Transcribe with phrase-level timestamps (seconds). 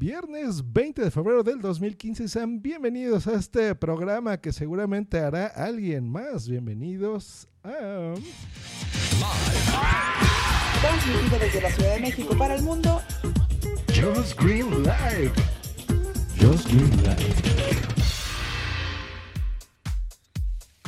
[0.00, 2.26] Viernes 20 de febrero del 2015.
[2.26, 6.48] Sean bienvenidos a este programa que seguramente hará alguien más.
[6.48, 8.14] Bienvenidos a...
[10.80, 13.02] Transmitido desde la Ciudad de México para el mundo.
[13.88, 15.32] Just Green Live.
[16.40, 17.99] Just Green Live.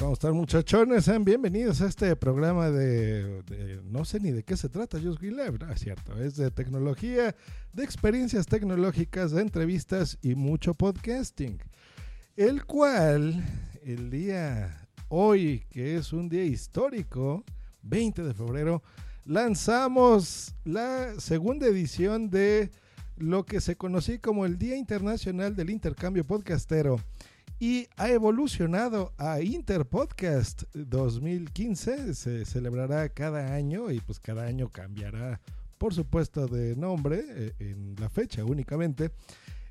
[0.03, 1.05] ¿Cómo están muchachones?
[1.05, 5.59] Sean bienvenidos a este programa de, no sé ni de qué se trata, Just Live,
[5.61, 7.37] no es cierto, es de tecnología,
[7.73, 11.61] de experiencias tecnológicas, de entrevistas y mucho podcasting.
[12.35, 13.45] El cual,
[13.85, 17.45] el día hoy, que es un día histórico,
[17.83, 18.83] 20 de febrero,
[19.25, 22.73] lanzamos la segunda edición de
[23.19, 26.99] lo que se conocí como el Día Internacional del Intercambio Podcastero
[27.63, 32.13] y ha evolucionado a Interpodcast 2015.
[32.13, 35.41] Se celebrará cada año y pues cada año cambiará,
[35.79, 39.13] por supuesto, de nombre eh, en la fecha únicamente,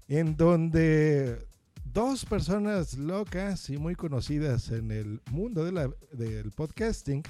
[0.08, 1.46] en donde
[1.84, 7.24] dos personas locas y muy conocidas en el mundo del podcasting,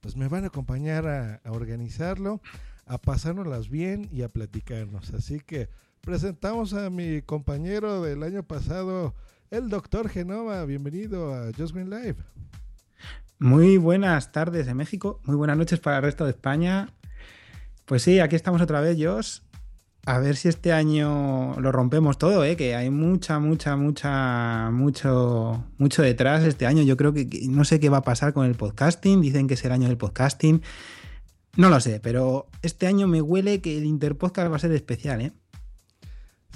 [0.00, 2.40] pues me van a acompañar a, a organizarlo,
[2.86, 5.14] a pasárnoslas bien y a platicarnos.
[5.14, 5.68] Así que
[6.00, 9.14] presentamos a mi compañero del año pasado,
[9.50, 10.64] el doctor Genoma.
[10.64, 12.16] Bienvenido a Just Green Live.
[13.38, 16.90] Muy buenas tardes de México, muy buenas noches para el resto de España.
[17.84, 19.44] Pues sí, aquí estamos otra vez, Jos.
[20.04, 22.56] A ver si este año lo rompemos todo, ¿eh?
[22.56, 26.82] que hay mucha, mucha, mucha, mucho, mucho detrás este año.
[26.82, 29.20] Yo creo que, que no sé qué va a pasar con el podcasting.
[29.20, 30.62] Dicen que es el año del podcasting.
[31.56, 35.20] No lo sé, pero este año me huele que el Interpodcast va a ser especial,
[35.20, 35.32] ¿eh?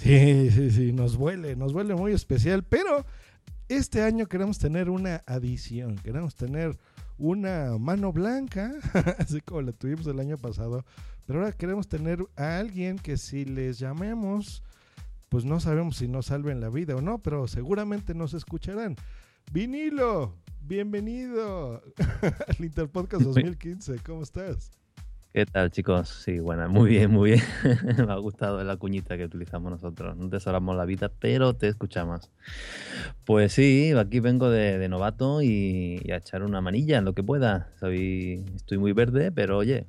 [0.03, 3.07] Sí, sí, sí, nos huele, nos huele muy especial, pero
[3.69, 6.77] este año queremos tener una adición, queremos tener
[7.19, 8.73] una mano blanca,
[9.19, 10.85] así como la tuvimos el año pasado,
[11.25, 14.65] pero ahora queremos tener a alguien que si les llamemos,
[15.29, 18.97] pues no sabemos si nos salven la vida o no, pero seguramente nos escucharán.
[19.53, 21.81] Vinilo, bienvenido
[22.49, 24.73] al Interpodcast 2015, ¿cómo estás?
[25.35, 26.11] ¿Qué tal, chicos?
[26.11, 27.43] Sí, bueno, muy bien, muy bien.
[28.07, 30.15] Me ha gustado la cuñita que utilizamos nosotros.
[30.17, 32.31] No te salvamos la vida, pero te escuchamos.
[33.25, 37.15] Pues sí, aquí vengo de, de novato y, y a echar una manilla en lo
[37.15, 37.71] que pueda.
[37.81, 39.87] Soy, estoy muy verde, pero oye,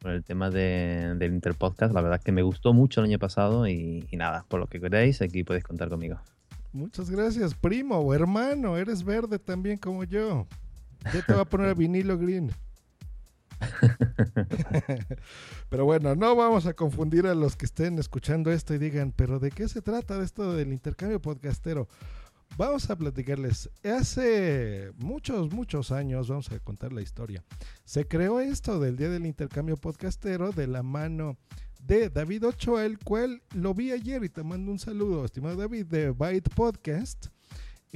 [0.00, 3.18] con el tema de- del Interpodcast, la verdad es que me gustó mucho el año
[3.18, 6.20] pasado y, y nada, por lo que queráis, aquí podéis contar conmigo.
[6.72, 8.76] Muchas gracias, primo o hermano.
[8.76, 10.46] Eres verde también como yo.
[11.12, 12.52] Ya te va a poner vinilo green.
[15.68, 19.38] pero bueno, no vamos a confundir a los que estén escuchando esto y digan, pero
[19.38, 21.88] ¿de qué se trata esto del intercambio podcastero?
[22.56, 23.68] Vamos a platicarles.
[23.84, 27.44] Hace muchos, muchos años, vamos a contar la historia.
[27.84, 31.36] Se creó esto del Día del Intercambio Podcastero de la mano
[31.82, 35.86] de David Ochoa, el cual lo vi ayer y te mando un saludo, estimado David,
[35.86, 37.26] de Byte Podcast,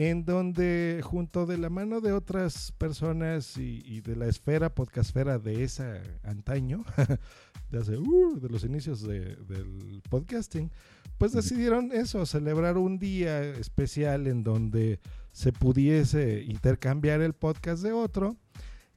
[0.03, 5.39] en donde junto de la mano de otras personas y, y de la esfera podcastfera
[5.39, 6.85] de esa antaño,
[7.71, 10.71] de hace, uh, de los inicios de- del podcasting,
[11.19, 15.01] pues decidieron eso, celebrar un día especial en donde
[15.33, 18.39] se pudiese intercambiar el podcast de otro.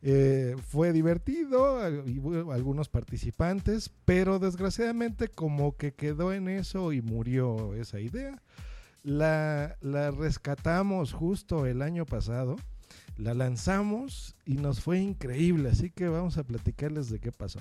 [0.01, 7.01] Eh, fue divertido, y hubo algunos participantes, pero desgraciadamente como que quedó en eso y
[7.01, 8.41] murió esa idea.
[9.03, 12.55] La, la rescatamos justo el año pasado,
[13.17, 17.59] la lanzamos y nos fue increíble, así que vamos a platicarles de qué pasó.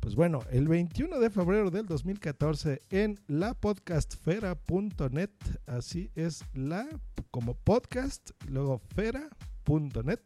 [0.00, 5.30] Pues bueno, el 21 de febrero del 2014 en lapodcastfera.net,
[5.66, 6.86] así es la
[7.30, 10.20] como podcast, luego fera.net,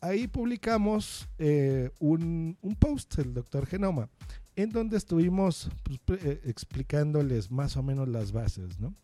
[0.00, 4.08] ahí publicamos eh, un, un post, el doctor Genoma,
[4.54, 8.94] en donde estuvimos pues, eh, explicándoles más o menos las bases, ¿no?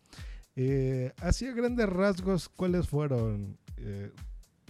[0.55, 1.11] Eh,
[1.55, 4.11] grandes rasgos, ¿cuáles fueron, eh,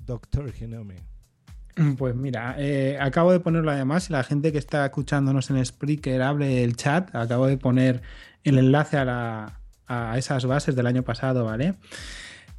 [0.05, 0.95] doctor Genome?
[1.97, 6.63] Pues mira, eh, acabo de ponerlo además, la gente que está escuchándonos en Spreaker abre
[6.63, 8.01] el chat, acabo de poner
[8.43, 9.59] el enlace a,
[10.15, 11.75] esas bases del año pasado, ¿vale?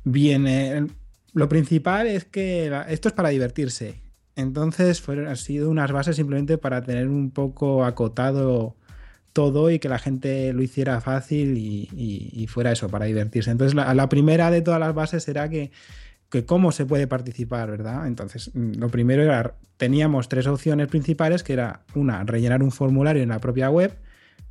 [0.04, 0.92] Bien,
[1.32, 4.02] lo principal es que esto es para divertirse.
[4.36, 8.76] Entonces, fueron, han sido unas bases simplemente para tener un poco acotado
[9.34, 13.50] todo y que la gente lo hiciera fácil y, fuera eso, para divertirse.
[13.50, 15.72] Entonces, la, primera de todas las bases era que,
[16.30, 18.06] que, cómo se puede participar, ¿verdad?
[18.06, 23.22] Entonces, mm, lo primero era, teníamos tres opciones principales, que era una, rellenar un formulario
[23.22, 23.98] en la propia web,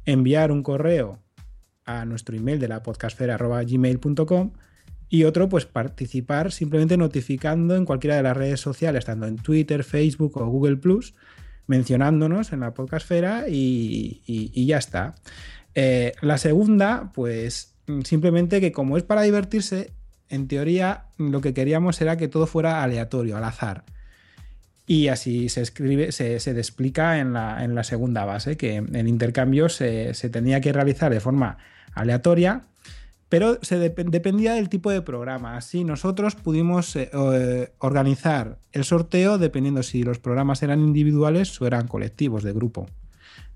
[0.05, 1.19] enviar un correo
[1.85, 4.51] a nuestro email de la podcastfera.gmail.com
[5.07, 9.85] y otro, pues participar simplemente notificando en cualquiera de las redes sociales, tanto en Twitter,
[9.85, 11.15] Facebook o Google Plus,
[11.67, 15.15] mencionándonos en la podcastfera y, y, ya está.
[15.75, 19.91] Eh, la segunda, pues simplemente que como es para divertirse,
[20.29, 23.83] en teoría lo que queríamos era que todo fuera aleatorio, al azar.
[24.85, 30.59] Y así se escribe, se, explica en la, segunda base, que el intercambio se tenía
[30.59, 31.57] que realizar de forma
[31.93, 32.63] aleatoria
[33.33, 35.57] pero se dependía del tipo de programa.
[35.57, 41.65] Así nosotros pudimos eh, eh, organizar el sorteo dependiendo si los programas eran individuales o
[41.65, 42.85] eran colectivos de grupo.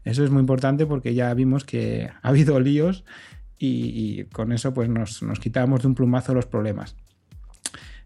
[0.04, 3.04] Eso es muy importante porque ya vimos que ha habido líos
[3.60, 6.96] y, con eso pues nos, nos quitábamos de un plumazo los problemas.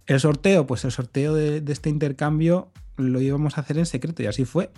[0.07, 4.21] El sorteo, pues el sorteo de, de este intercambio lo íbamos a hacer en secreto
[4.23, 4.71] y así fue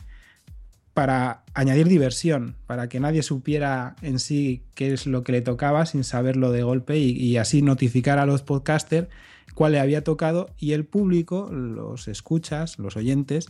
[0.94, 5.86] para añadir diversión, para que nadie supiera en sí qué es lo que le tocaba
[5.86, 9.08] sin saberlo de golpe y, así notificar a los podcasters
[9.56, 13.50] cuál le había tocado y el público, los escuchas, los oyentes,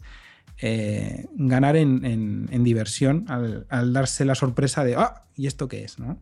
[0.62, 6.00] eh, ganar en, diversión al, darse la sorpresa de, ah, ¿y esto qué es?
[6.00, 6.20] ¿no?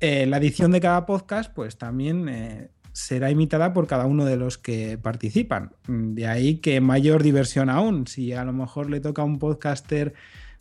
[0.00, 4.36] Eh, la edición de cada podcast, pues también eh, será imitada por cada uno de
[4.36, 5.72] los que participan.
[5.86, 8.06] De ahí que mayor diversión aún.
[8.06, 10.14] Si a lo mejor le toca a un podcaster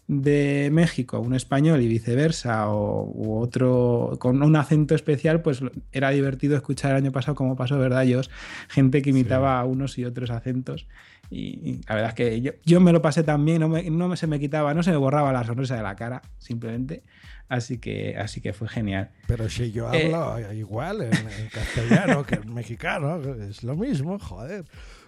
[0.09, 5.61] de México, un español y viceversa, o u otro con un acento especial, pues
[5.91, 8.21] era divertido escuchar el año pasado, como pasó, ¿verdad, yo
[8.69, 10.87] Gente que imitaba a unos y otros acentos.
[11.29, 14.39] Y, la verdad es que yo, me lo pasé tan bien, no, no se me
[14.39, 17.03] quitaba, no se me borraba la sonrisa de la cara, simplemente.
[17.49, 19.11] Así que, así que fue genial.
[19.27, 21.11] Pero si yo eh, hablo igual en,
[21.51, 24.65] castellano que en mexicano, es lo mismo, joder.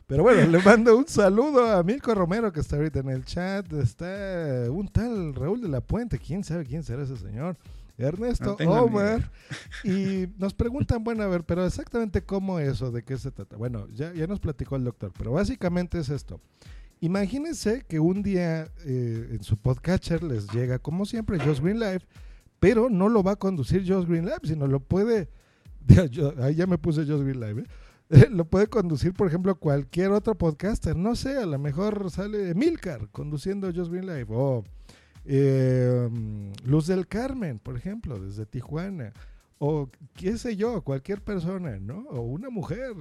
[0.07, 3.71] Pero bueno, le mando un saludo a Mirko Romero que está ahorita en el chat.
[3.73, 7.57] Está un tal Raúl de la Puente, quién sabe quién será ese señor.
[7.97, 9.31] Ernesto Omar.
[9.83, 13.55] Y nos preguntan, bueno, a ver, pero exactamente cómo eso, de qué se trata.
[13.55, 16.41] Bueno, ya, ya nos platicó el doctor, pero básicamente es esto.
[17.01, 22.01] Imagínense que un día eh, en su podcatcher les llega, como siempre, Just Green Live
[22.61, 25.29] pero no lo va a conducir Josh Green Live, sino lo puede,
[26.39, 28.27] ahí ya me puse Josh Green Live, ¿eh?
[28.29, 33.09] lo puede conducir, por ejemplo, cualquier otro podcaster, no sé, a lo mejor sale Milcar
[33.09, 34.63] conduciendo Josh Green Live, o
[35.25, 36.07] eh,
[36.63, 39.11] Luz del Carmen, por ejemplo, desde Tijuana,
[39.57, 42.05] o qué sé yo, cualquier persona, ¿no?
[42.09, 42.93] O una mujer.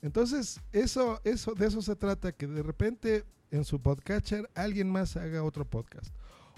[0.00, 5.16] Entonces, eso, eso, de eso se trata, que de repente en su podcatcher alguien más
[5.16, 6.14] haga otro podcast.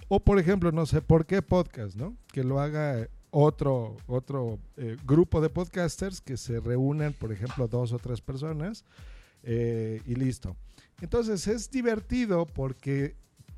[0.09, 2.17] O por ejemplo, no sé, ¿por qué podcast, no?
[2.33, 7.93] Que lo haga otro, otro eh, grupo de podcasters que se reúnen, por ejemplo, dos
[7.93, 8.85] o tres personas
[9.43, 10.57] eh, y listo.
[11.01, 13.17] Entonces es divertido porque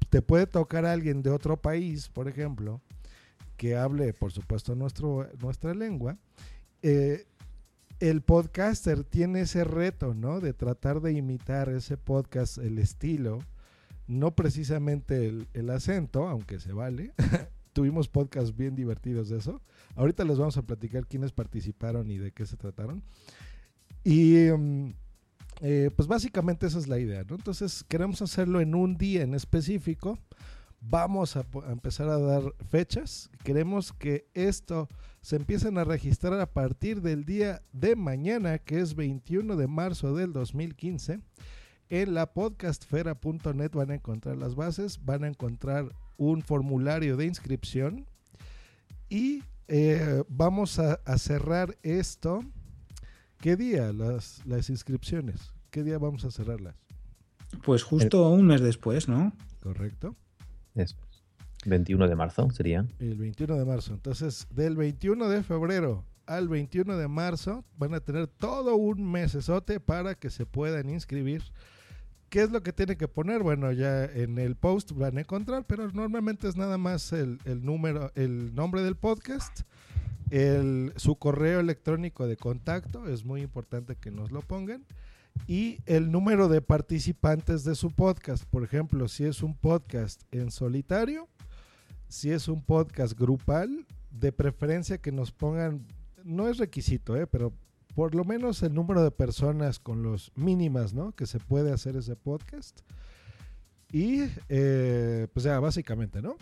[0.08, 2.80] te puede tocar a alguien de otro país, por ejemplo,
[3.56, 6.16] que hable, por supuesto, nuestro, nuestra lengua.
[6.82, 7.26] Eh,
[8.00, 10.40] el podcaster tiene ese reto, ¿no?
[10.40, 13.40] De tratar de imitar ese podcast, el estilo,
[14.06, 17.12] no precisamente el, acento, aunque se vale.
[17.72, 19.60] Tuvimos podcasts bien divertidos de eso.
[19.94, 23.02] Ahorita les vamos a platicar quiénes participaron y de qué se trataron.
[24.04, 24.94] Y mm,
[25.60, 27.20] eh, pues básicamente esa es la idea.
[27.20, 30.18] Entonces queremos hacerlo en un día en específico.
[30.80, 33.28] Vamos a, a empezar a dar fechas.
[33.42, 34.88] Queremos que esto
[35.20, 40.14] se empiecen a registrar a partir del día de mañana, que es 21 de marzo
[40.14, 41.20] del 2015.
[41.88, 48.06] En la podcastfera.net van a encontrar las bases, van a encontrar un formulario de inscripción
[49.08, 52.40] y eh, vamos a, cerrar esto.
[53.38, 55.52] ¿Qué día las, las inscripciones?
[55.70, 56.74] ¿Qué día vamos a cerrarlas?
[57.64, 59.32] Pues justo un mes después, ¿no?
[59.62, 60.16] Correcto.
[60.74, 60.96] Eso.
[61.66, 62.84] 21 de marzo sería.
[62.98, 63.94] El 21 de marzo.
[63.94, 69.78] Entonces, del 21 de febrero al 21 de marzo van a tener todo un mesesote
[69.78, 71.42] para que se puedan inscribir
[72.28, 73.42] ¿Qué es lo que tiene que poner?
[73.42, 78.10] Bueno, ya en el post van a encontrar, pero normalmente es nada más el, número,
[78.16, 79.62] el nombre del podcast,
[80.30, 84.84] el, su correo electrónico de contacto, es muy importante que nos lo pongan,
[85.46, 88.44] y el número de participantes de su podcast.
[88.44, 91.28] Por ejemplo, si es un podcast en solitario,
[92.08, 95.86] si es un podcast grupal, de preferencia que nos pongan,
[96.24, 97.26] no es requisito, ¿eh?
[97.26, 97.52] pero
[97.96, 101.10] por lo menos el número de personas con los mínimas, ¿no?
[101.12, 102.80] Que se puede hacer ese podcast.
[103.92, 106.36] Y eh, pues ya, básicamente, ¿no?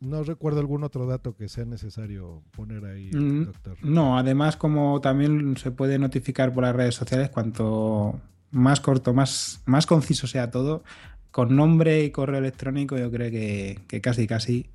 [0.00, 3.76] No recuerdo algún otro dato que sea necesario poner ahí, Mm, doctor.
[3.82, 9.62] No, además como también se puede notificar por las redes sociales, cuanto más corto, más,
[9.66, 10.84] más conciso sea todo,
[11.30, 14.70] con nombre y correo electrónico yo creo que, que casi, casi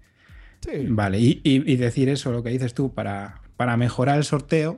[0.61, 1.19] Sí, vale.
[1.19, 4.77] Y, y- y decir eso, lo que dices tú, para, para mejorar el sorteo.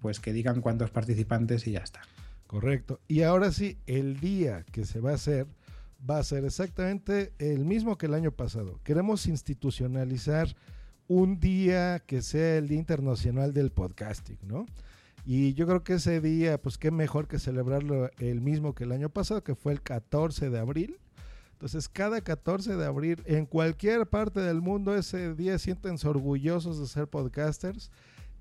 [0.00, 2.00] Pues que digan cuántos participantes y ya está.
[2.46, 3.00] correcto.
[3.08, 5.46] Y ahora sí, el día que se va a hacer
[6.08, 8.80] va a ser exactamente el mismo que el año pasado.
[8.84, 10.54] Queremos institucionalizar
[11.08, 14.66] un día que sea el Día Internacional del Podcasting, ¿no?
[15.26, 18.92] Y yo creo que ese día, pues qué mejor que celebrarlo el mismo que el
[18.92, 20.98] año pasado, que fue el 14 de abril.
[21.52, 26.86] Entonces, cada 14 de abril, en cualquier parte del mundo, ese día siéntense orgullosos de
[26.86, 27.90] ser podcasters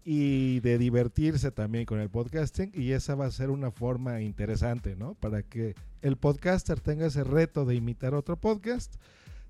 [0.06, 2.72] y de divertirse también con el podcasting.
[2.74, 5.16] Y esa va a ser una forma interesante, ¿no?
[5.16, 8.96] Para que el podcaster tenga ese reto de imitar otro podcast,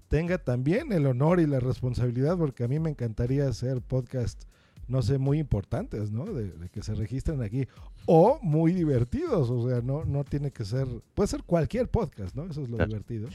[0.07, 4.43] tenga también el honor y la responsabilidad, porque a mí me encantaría hacer podcast,
[4.87, 6.25] no sé, muy importantes, ¿no?
[6.25, 7.67] De, de que se registren aquí.
[8.05, 12.45] O muy divertidos, o sea, no, no tiene que ser, puede ser cualquier podcast, ¿no?
[12.45, 13.29] Eso es lo divertido.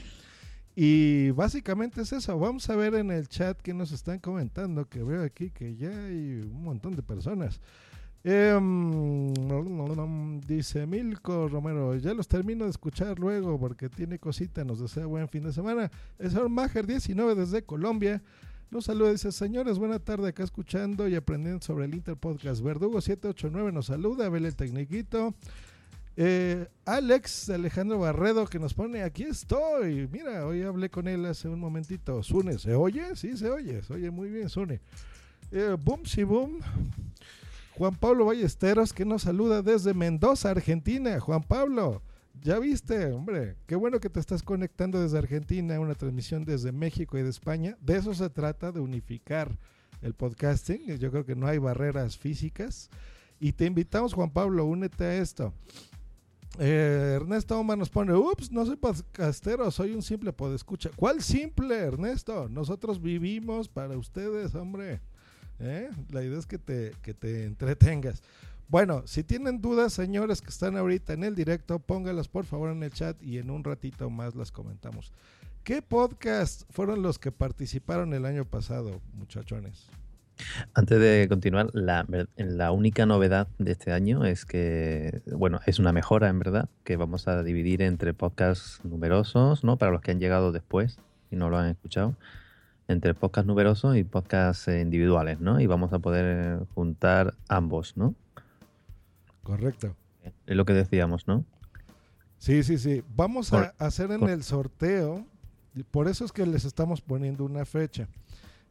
[0.75, 2.37] Y básicamente es eso.
[2.37, 5.89] Vamos a ver en el chat que nos están comentando, que veo aquí que ya
[5.89, 7.59] hay un montón de personas.
[8.23, 9.33] Em,
[10.41, 15.29] dice Milko Romero, ya los termino de escuchar luego porque tiene cosita, nos desea buen
[15.29, 15.89] fin de semana.
[16.17, 18.21] El señor Majer 19 desde Colombia.
[18.71, 22.61] Nos saluda, dice, señores, buena tarde acá escuchando y aprendiendo sobre el Interpodcast.
[22.61, 25.33] Verdugo 789 nos saluda, Abel el Tecniquito.
[26.21, 30.05] Eh, Alex Alejandro Barredo que nos pone, aquí estoy.
[30.11, 32.21] Mira, hoy hablé con él hace un momentito.
[32.23, 33.15] Sune, ¿se oye?
[33.15, 34.81] Sí, se oye, se oye muy bien, Sune.
[35.49, 36.59] Eh, boom, sí, boom.
[37.77, 41.21] Juan Pablo Ballesteros que nos saluda desde Mendoza, Argentina.
[41.21, 42.01] Juan Pablo,
[42.41, 47.17] ya viste, hombre, qué bueno que te estás conectando desde Argentina, una transmisión desde México
[47.17, 47.77] y de España.
[47.79, 49.57] De eso se trata, de unificar
[50.01, 50.97] el podcasting.
[50.97, 52.89] Yo creo que no hay barreras físicas.
[53.39, 55.53] Y te invitamos, Juan Pablo, únete a esto.
[56.61, 60.89] Eh, Ernesto Omar nos pone, ups, no soy podcastero, soy un simple podescucha.
[60.93, 62.49] ¿Cuál simple, Ernesto?
[62.49, 64.99] Nosotros vivimos para ustedes, hombre.
[65.59, 65.89] ¿Eh?
[66.09, 68.21] La idea es que te, que te entretengas.
[68.67, 72.83] Bueno, si tienen dudas, señores que están ahorita en el directo, póngalas por favor en
[72.83, 75.13] el chat y en un ratito más las comentamos.
[75.63, 79.89] ¿Qué podcast fueron los que participaron el año pasado, muchachones?
[80.73, 86.29] Antes de continuar, la, única novedad de este año es que, bueno, es una mejora
[86.29, 89.77] en verdad, que vamos a dividir entre podcasts numerosos, ¿no?
[89.77, 90.99] Para los que han llegado después
[91.31, 92.15] y no lo han escuchado,
[92.87, 95.59] entre podcasts numerosos y podcasts eh, individuales, ¿no?
[95.59, 98.15] Y vamos a poder juntar ambos, ¿no?
[99.43, 99.95] Correcto.
[100.45, 101.45] Es lo que decíamos, ¿no?
[102.37, 103.03] Sí, sí, sí.
[103.15, 105.25] Vamos a hacer en el sorteo,
[105.91, 108.07] por eso es que les estamos poniendo una fecha.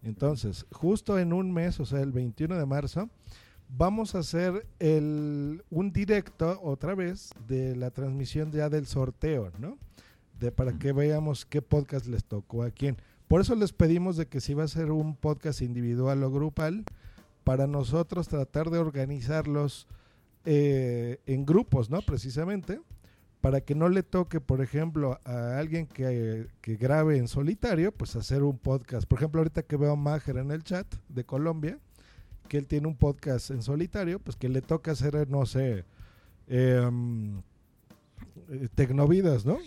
[0.02, 3.08] Entonces, justo en un mes, o sea, el 21 de marzo,
[3.68, 9.76] vamos a hacer el, un directo otra vez de la transmisión ya del sorteo, ¿no?
[10.38, 12.96] De, para que veamos qué podcast les tocó a quién.
[13.26, 16.84] Por eso les pedimos de que si va a ser un podcast individual o grupal,
[17.44, 19.86] para nosotros tratar de organizarlos
[20.44, 22.00] eh, en grupos, ¿no?
[22.02, 22.80] Precisamente,
[23.40, 28.16] para que no le toque, por ejemplo, a alguien que, que grabe en solitario, pues
[28.16, 29.06] hacer un podcast.
[29.06, 31.78] Por ejemplo, ahorita que veo a Majer en el chat de Colombia,
[32.48, 35.84] que él tiene un podcast en solitario, pues que le toca hacer, no sé,
[36.48, 37.38] em,
[38.48, 39.58] eh, Tecnovidas, ¿no?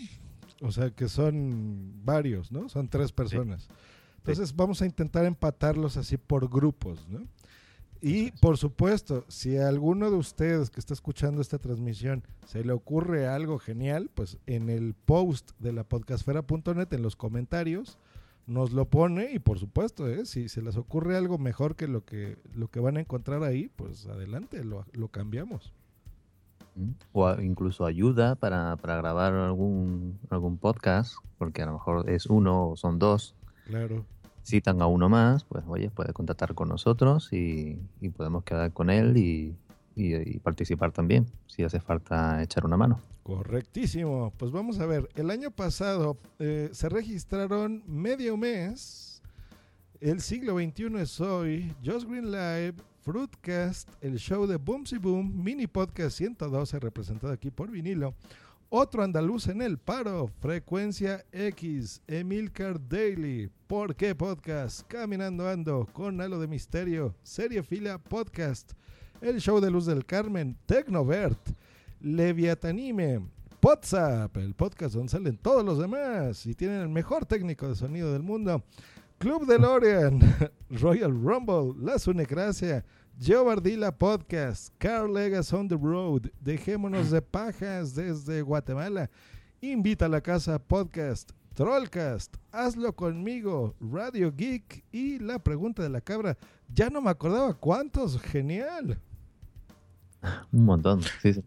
[0.60, 2.68] O sea, que son varios, ¿no?
[2.68, 3.68] Son tres personas.
[4.18, 7.26] Entonces vamos a intentar empatarlos así por grupos, ¿no?
[8.04, 12.72] Y por supuesto, si a alguno de ustedes que está escuchando esta transmisión se le
[12.72, 17.98] ocurre algo genial, pues en el post de la podcastfera.net, en los comentarios,
[18.48, 20.26] nos lo pone y por supuesto, ¿eh?
[20.26, 23.70] si se les ocurre algo mejor que lo que, lo que van a encontrar ahí,
[23.76, 25.72] pues adelante, lo, lo cambiamos.
[27.12, 32.26] O a- incluso ayuda para, para grabar algún, algún podcast, porque a lo mejor es
[32.26, 33.36] uno o son dos.
[33.66, 34.04] Claro.
[34.42, 37.78] Citan a uno más, pues oye, puede contactar con nosotros y,
[38.16, 39.56] podemos quedar con él y
[40.42, 43.00] participar también, si hace falta echar una mano.
[43.22, 44.32] Correctísimo.
[44.36, 45.08] Pues vamos a ver.
[45.14, 49.22] El año pasado eh, se registraron medio mes.
[50.00, 51.72] El siglo XXI es hoy.
[51.84, 57.70] Just Green Live, Fruitcast, el show de Boomsy Boom, Mini Podcast 112, representado aquí por
[57.70, 58.14] vinilo.
[58.74, 64.86] Otro andaluz en el paro, Frecuencia X, Emilcar Daily, ¿Por qué Podcast?
[64.88, 68.72] Caminando Ando, con Halo de Misterio, Serie Fila Podcast,
[69.20, 71.50] El Show de Luz del Carmen, Tecnovert,
[72.00, 73.20] Leviatanime,
[73.62, 78.10] WhatsApp, el podcast donde salen todos los demás y tienen el mejor técnico de sonido
[78.10, 78.64] del mundo.
[79.18, 80.18] Club DeLorean,
[80.70, 82.86] Royal Rumble, La Sunecracia,
[83.20, 89.10] Joe Bardila Podcast, Carl Legas on the Road, Dejémonos de Pajas desde Guatemala,
[89.60, 96.00] Invita a la Casa Podcast, Trollcast, Hazlo conmigo, Radio Geek y La Pregunta de la
[96.00, 96.36] Cabra.
[96.74, 98.98] Ya no me acordaba cuántos, genial.
[100.50, 101.44] Un montón, sí, sí.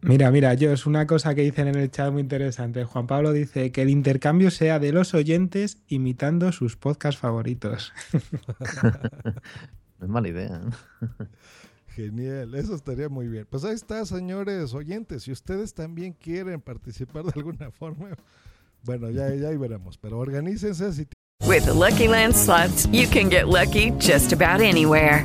[0.00, 2.84] Mira, mira, yo es una cosa que dicen en el chat muy interesante.
[2.84, 7.92] Juan Pablo dice que el intercambio sea de los oyentes imitando sus podcasts favoritos.
[9.98, 10.60] no es mala idea.
[10.64, 11.24] ¿eh?
[11.88, 13.46] Genial, eso estaría muy bien.
[13.50, 15.24] Pues ahí está, señores oyentes.
[15.24, 18.10] Si ustedes también quieren participar de alguna forma,
[18.84, 19.98] bueno, ya, ya ahí veremos.
[19.98, 20.92] Pero organícense.
[20.92, 21.08] Si
[21.46, 25.24] With the Lucky Land slots, you can get lucky just about anywhere.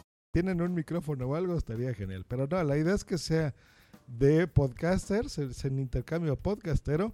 [0.31, 2.25] Tienen un micrófono o algo, estaría genial.
[2.27, 3.53] Pero no, la idea es que sea
[4.07, 7.13] de podcasters, es en intercambio podcastero.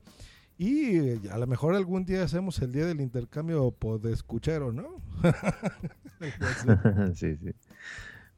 [0.57, 5.01] Y a lo mejor algún día hacemos el día del intercambio podescuchero, ¿no?
[7.13, 7.51] sí, sí.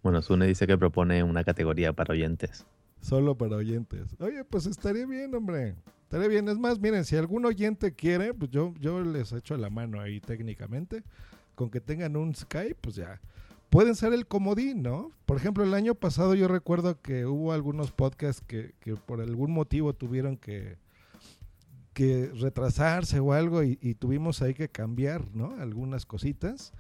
[0.04, 2.66] Bueno, Sune dice que propone una categoría para oyentes.
[3.02, 4.16] Solo para oyentes.
[4.20, 5.76] Oye, pues estaría bien, hombre.
[6.04, 6.50] Estaría bien.
[6.50, 10.20] Es más, miren, si algún oyente quiere, pues yo, yo les echo la mano ahí
[10.20, 11.04] técnicamente.
[11.56, 13.22] Con que tengan un Skype, pues ya.
[13.70, 15.12] Pueden ser el comodín, ¿no?
[15.26, 19.52] Por ejemplo, el año pasado yo recuerdo que hubo algunos podcasts que, que por algún
[19.52, 20.78] motivo tuvieron que,
[21.94, 25.56] que retrasarse o algo y, y tuvimos ahí que cambiar, ¿no?
[25.60, 26.74] Algunas cositas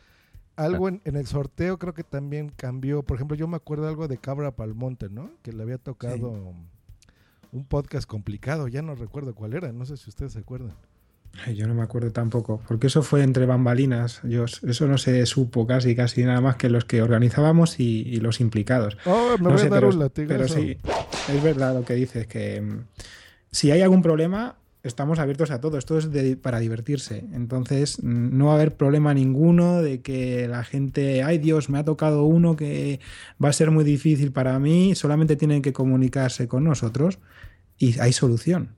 [0.60, 3.04] algo en, en, el sorteo creo que también cambió.
[3.04, 5.32] Por ejemplo, yo me acuerdo algo de Cabra Palmonte, ¿no?
[5.42, 6.16] Que le había tocado
[6.52, 7.08] sí.
[7.54, 8.68] un podcast complicado.
[8.68, 9.72] Ya no recuerdo cuál era.
[9.72, 10.76] No sé si ustedes se acuerdan.
[11.46, 14.22] Ay, yo no me acuerdo tampoco, porque eso fue entre bambalinas.
[14.24, 18.18] Yo, eso no se supo casi, casi nada más que los que organizábamos y, y
[18.18, 18.98] los implicados.
[19.06, 20.34] Oh, me no voy sé, a dar pero, un latigazo.
[20.34, 20.78] pero sí,
[21.34, 22.80] es verdad lo que dices, que mm,
[23.52, 25.78] si hay algún problema, estamos abiertos a todo.
[25.78, 27.26] Esto es de, para divertirse.
[27.34, 31.84] Entonces, no va a haber problema ninguno de que la gente, ay Dios, me ha
[31.86, 33.00] tocado uno que
[33.44, 34.96] va a ser muy difícil para mí.
[34.96, 37.20] Solamente tienen que comunicarse con nosotros
[37.78, 38.70] y hay solución.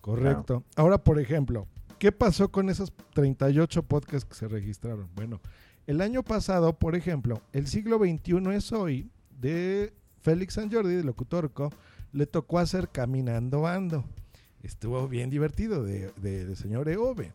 [0.00, 0.44] Correcto.
[0.44, 0.64] Claro.
[0.76, 1.66] Ahora, por ejemplo,
[2.04, 5.08] ¿qué pasó con esos 38 podcasts que se registraron?
[5.14, 5.40] Bueno,
[5.86, 9.08] el año pasado, por ejemplo, el siglo XXI es hoy
[9.40, 11.72] de Félix San Jordi, de Locutorco,
[12.12, 14.04] le tocó hacer Caminando Ando
[14.62, 17.32] estuvo bien divertido de, de, señor Eove.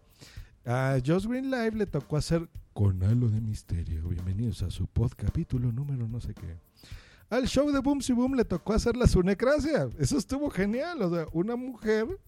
[0.68, 4.08] A Josh Green Live le tocó hacer con halo de misterio.
[4.08, 6.58] Bienvenidos a su pod capítulo número no sé qué.
[7.32, 9.90] Al show de Boom Si Boom le tocó hacer la sunecracia.
[9.98, 11.02] Eso estuvo genial.
[11.02, 12.20] O sea, una mujer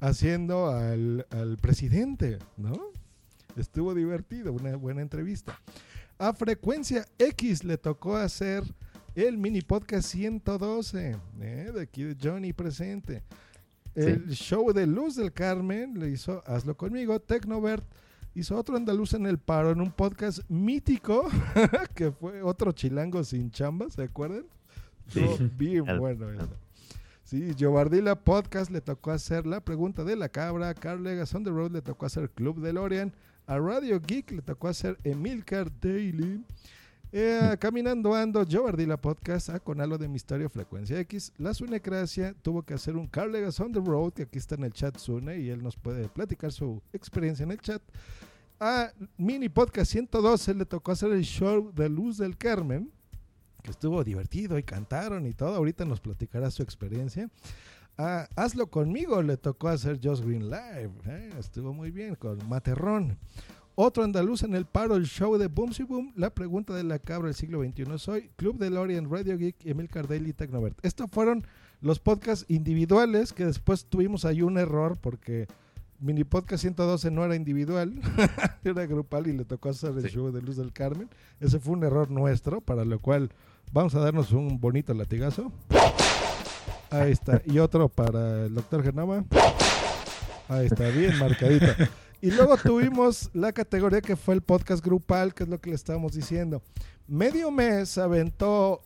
[0.00, 2.78] haciendo al, al presidente, ¿no?
[3.56, 5.58] Estuvo divertido, una buena entrevista.
[6.18, 8.62] A Frecuencia X le tocó hacer
[9.14, 11.72] el mini podcast 112, ¿eh?
[11.74, 13.22] de aquí de Johnny presente.
[13.94, 14.44] El sí.
[14.44, 17.18] show de Luz del Carmen le hizo Hazlo conmigo.
[17.20, 17.84] Tecnovert
[18.34, 21.28] hizo otro andaluz en el paro en un podcast mítico
[21.94, 24.44] que fue otro chilango sin chamba, ¿se acuerdan?
[25.08, 25.24] Sí.
[25.56, 26.48] Bien bueno eso.
[27.30, 30.74] Sí, Giovardila Podcast le tocó hacer la pregunta de la cabra.
[30.74, 33.14] Carl Legas on the Road le tocó hacer Club DeLorean.
[33.46, 36.44] A Radio Geek le tocó hacer Emilcar Daily.
[37.12, 41.32] Eh, caminando ando, yo Ardila Podcast, ah, con algo de Misterio Frecuencia X.
[41.38, 44.64] La Sunecracia tuvo que hacer un Carl Legas on the Road, que aquí está en
[44.64, 47.80] el chat Sune, y él nos puede platicar su experiencia en el chat.
[48.58, 52.90] A Mini Podcast 112 le tocó hacer el show de Luz del Carmen,
[53.60, 55.56] que estuvo divertido y cantaron y todo.
[55.56, 57.28] Ahorita nos platicará su experiencia.
[57.98, 63.18] A Hazlo conmigo le tocó hacer Just Green Live, eh, estuvo muy bien con Materrón.
[63.74, 66.98] Otro andaluz en el paro, el show de Boom Si Boom, la pregunta de la
[66.98, 67.98] cabra del siglo XXI.
[67.98, 70.78] Soy Club de Lorien, Radio Geek, Emil Cardelli y Tecnovert.
[70.84, 71.46] Estos fueron
[71.80, 75.46] los podcasts individuales que después tuvimos ahí un error porque
[75.98, 78.00] mini podcast 112 no era individual,
[78.64, 81.08] era grupal y le tocó hacer el show de Luz del Carmen.
[81.38, 83.30] Ese fue un error nuestro, para lo cual
[83.72, 85.52] vamos a darnos un bonito latigazo.
[86.90, 87.40] Ahí está.
[87.46, 89.24] Y otro para el doctor Genoma.
[90.48, 91.66] Ahí está, bien marcadito.
[92.20, 95.76] Y luego tuvimos la categoría que fue el podcast grupal, que es lo que le
[95.76, 96.62] estábamos diciendo.
[97.06, 98.82] Medio mes aventó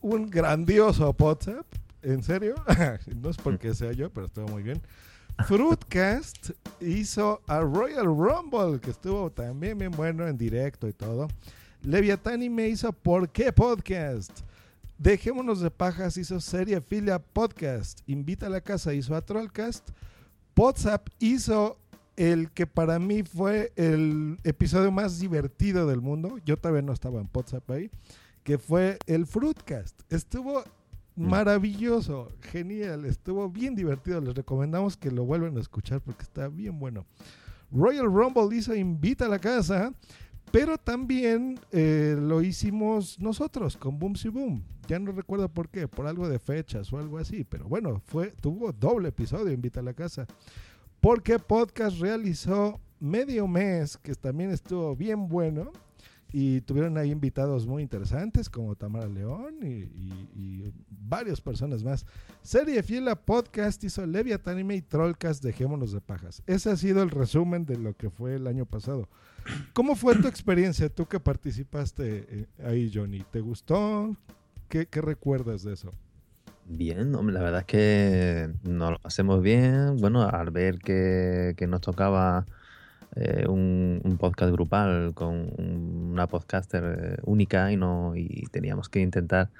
[0.00, 1.66] un grandioso WhatsApp.
[2.02, 2.56] ¿En serio?
[3.16, 4.80] no es porque sea yo, pero estuvo muy bien.
[5.46, 11.28] Fruitcast hizo a Royal Rumble, que estuvo también bien bueno en directo y todo.
[11.84, 14.40] Leviatán y me hizo ¿Por qué Podcast?
[14.98, 18.00] Dejémonos de pajas hizo Serie Filia Podcast.
[18.06, 19.90] Invita a la casa hizo a Trollcast.
[20.56, 21.76] WhatsApp hizo
[22.16, 26.38] el que para mí fue el episodio más divertido del mundo.
[26.44, 27.90] Yo todavía no estaba en WhatsApp ahí.
[28.44, 30.00] Que fue el Fruitcast.
[30.12, 30.62] Estuvo
[31.16, 34.20] maravilloso, genial, estuvo bien divertido.
[34.20, 37.06] Les recomendamos que lo vuelvan a escuchar porque está bien bueno.
[37.72, 39.92] Royal Rumble hizo Invita a la casa,
[40.52, 44.62] pero también eh, lo hicimos nosotros con Boom Si Boom.
[44.86, 48.30] Ya no recuerdo por qué, por algo de fechas o algo así, pero bueno, fue
[48.32, 50.26] tuvo doble episodio Invita a la casa.
[51.00, 55.72] Porque podcast realizó medio mes, que también estuvo bien bueno
[56.32, 62.06] y tuvieron ahí invitados muy interesantes como Tamara León y, varias personas más.
[62.40, 66.42] Serie Fiel a Podcast hizo Leviathan Anime y Trollcast Dejémonos de Pajas.
[66.46, 69.08] Ese ha sido el resumen de lo que fue el año pasado.
[69.72, 70.88] ¿Cómo fue tu experiencia?
[70.88, 73.24] Tú que participaste eh, ahí, Johnny.
[73.30, 74.16] ¿Te gustó?
[74.68, 75.92] ¿Qué, recuerdas de eso?
[76.66, 79.96] Bien, la verdad es que nos lo hacemos bien.
[79.98, 82.46] Bueno, al ver que, que nos tocaba
[83.14, 89.50] eh, un, podcast grupal con una podcaster eh, única y no y teníamos que intentar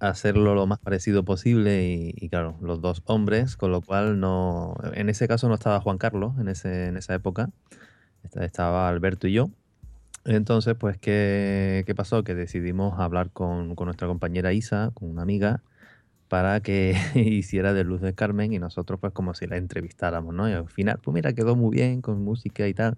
[0.00, 5.08] hacerlo lo más parecido posible y, claro, los dos hombres, con lo cual no, en
[5.08, 7.50] ese caso no estaba Juan Carlos en esa época,
[8.40, 9.50] estaba Alberto y yo.
[10.24, 12.24] Entonces, pues, ¿qué, qué pasó?
[12.24, 15.62] Que decidimos hablar con, con nuestra compañera Isa, con una amiga,
[16.28, 20.48] para que hiciera de Luz de Carmen y nosotros pues como si la entrevistáramos, ¿no?
[20.48, 22.96] Y al final, pues mira, quedó muy bien con música y tal,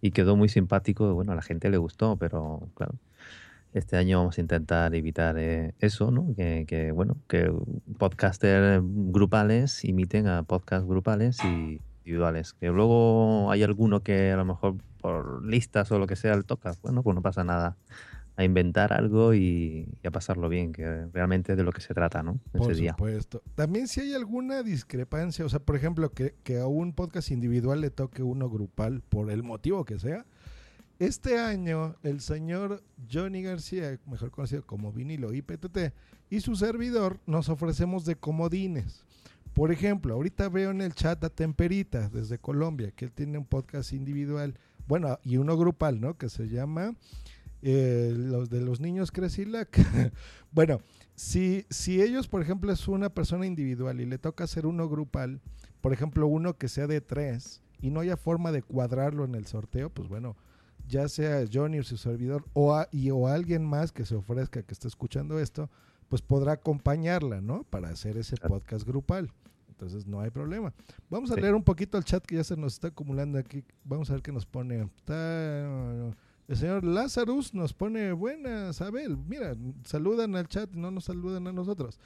[0.00, 2.68] y quedó muy simpático, bueno, a la gente le gustó, pero
[3.72, 6.34] este año vamos a intentar evitar eh, eso, ¿no?
[6.36, 7.52] Que, bueno, que
[7.98, 12.52] podcasters grupales imiten a podcast grupales y individuales.
[12.54, 16.44] Que luego hay alguno que a lo mejor por listas o lo que sea el
[16.44, 17.76] toca, bueno, pues no pasa nada
[18.36, 22.22] a inventar algo y, a pasarlo bien, que realmente es de lo que se trata,
[22.22, 22.38] ¿no?
[22.52, 23.42] Por supuesto.
[23.54, 27.80] También si hay alguna discrepancia, o sea, por ejemplo, que, que a un podcast individual
[27.80, 30.26] le toque uno grupal, por el motivo que sea,
[30.98, 35.94] este año el señor Johnny García, mejor conocido como Vinilo IPTT,
[36.28, 39.05] y su servidor nos ofrecemos de comodines.
[39.56, 43.46] Por ejemplo, ahorita veo en el chat a Temperita desde Colombia, que él tiene un
[43.46, 46.18] podcast individual, bueno, y uno grupal, ¿no?
[46.18, 46.94] Que se llama
[47.62, 49.74] eh, los de los niños Cresilac.
[50.52, 50.82] bueno,
[51.14, 55.40] si, si ellos, por ejemplo, es una persona individual y le toca hacer uno grupal,
[55.80, 59.46] por ejemplo, uno que sea de tres y no haya forma de cuadrarlo en el
[59.46, 60.36] sorteo, pues bueno,
[60.86, 64.74] ya sea Johnny o su servidor o, y, o alguien más que se ofrezca que
[64.74, 65.70] esté escuchando esto,
[66.10, 67.64] pues podrá acompañarla, ¿no?
[67.64, 69.32] Para hacer ese podcast grupal.
[69.76, 70.72] Entonces no hay problema.
[71.10, 73.62] Vamos a leer un poquito el chat que ya se nos está acumulando aquí.
[73.84, 74.88] Vamos a ver qué nos pone.
[74.96, 76.14] Está,
[76.48, 79.18] el señor Lazarus nos pone buenas, Abel.
[79.18, 82.00] Mira, saludan al chat, no nos saludan a nosotros.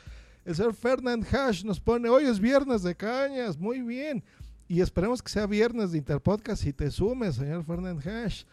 [0.45, 4.25] El señor Fernand Hash nos pone, hoy es viernes de cañas, muy bien.
[4.67, 8.45] Y esperemos que sea viernes de Interpodcast y te sumes, señor Fernand Hash.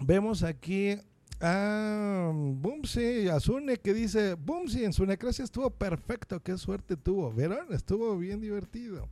[0.00, 0.96] Vemos aquí
[1.40, 7.32] a Bumsy, a Zune, que dice, Bumsy, en su necracia estuvo perfecto, qué suerte tuvo.
[7.32, 7.72] ¿Vieron?
[7.72, 9.08] Estuvo bien divertido.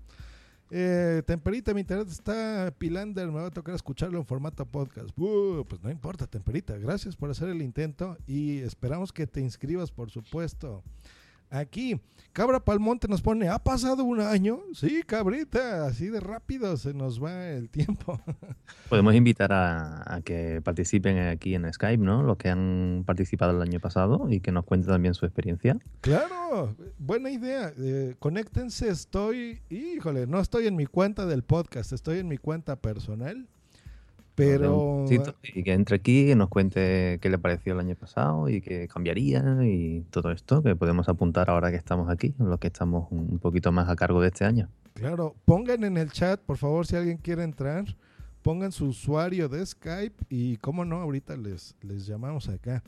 [0.71, 5.11] Eh, Temperita, mi internet está pilander, me va a tocar escucharlo en formato podcast.
[5.15, 10.11] pues no importa, Temperita, gracias por hacer el intento y esperamos que te inscribas, por
[10.11, 10.83] supuesto.
[11.51, 12.01] Aquí,
[12.37, 14.61] Cabra Palmonte nos pone, ¿ha pasado un año?
[14.75, 18.21] Sí, cabrita, así de rápido se nos va el tiempo.
[18.91, 22.23] Podemos invitar a, que participen aquí en Skype, ¿no?
[22.23, 25.79] Los que han participado el año pasado y que nos cuenten también su experiencia.
[26.03, 27.73] Claro, buena idea.
[27.79, 32.77] Eh, conéctense, estoy, híjole, no estoy en mi cuenta del podcast, estoy en mi cuenta
[32.77, 33.49] personal.
[34.37, 35.07] Pero.
[35.43, 38.87] y que entre aquí y nos cuente qué le pareció el año pasado y qué
[38.87, 43.39] cambiaría y todo esto que podemos apuntar ahora que estamos aquí, los que estamos un
[43.39, 44.69] poquito más a cargo de este año.
[44.93, 47.85] Claro, pongan en el chat, por favor, si alguien quiere entrar,
[48.43, 52.83] pongan su usuario de Skype y, cómo no, ahorita les, les llamamos acá.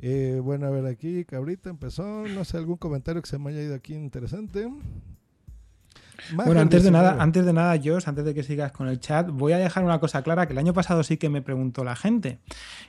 [0.00, 3.62] Eh, bueno, a ver, aquí Cabrita empezó, no sé, algún comentario que se me haya
[3.62, 4.68] ido aquí interesante.
[6.34, 9.30] Bueno, antes de nada, antes de nada, Josh, antes de que sigas con el chat,
[9.30, 11.96] voy a dejar una cosa clara que el año pasado sí que me preguntó la
[11.96, 12.38] gente.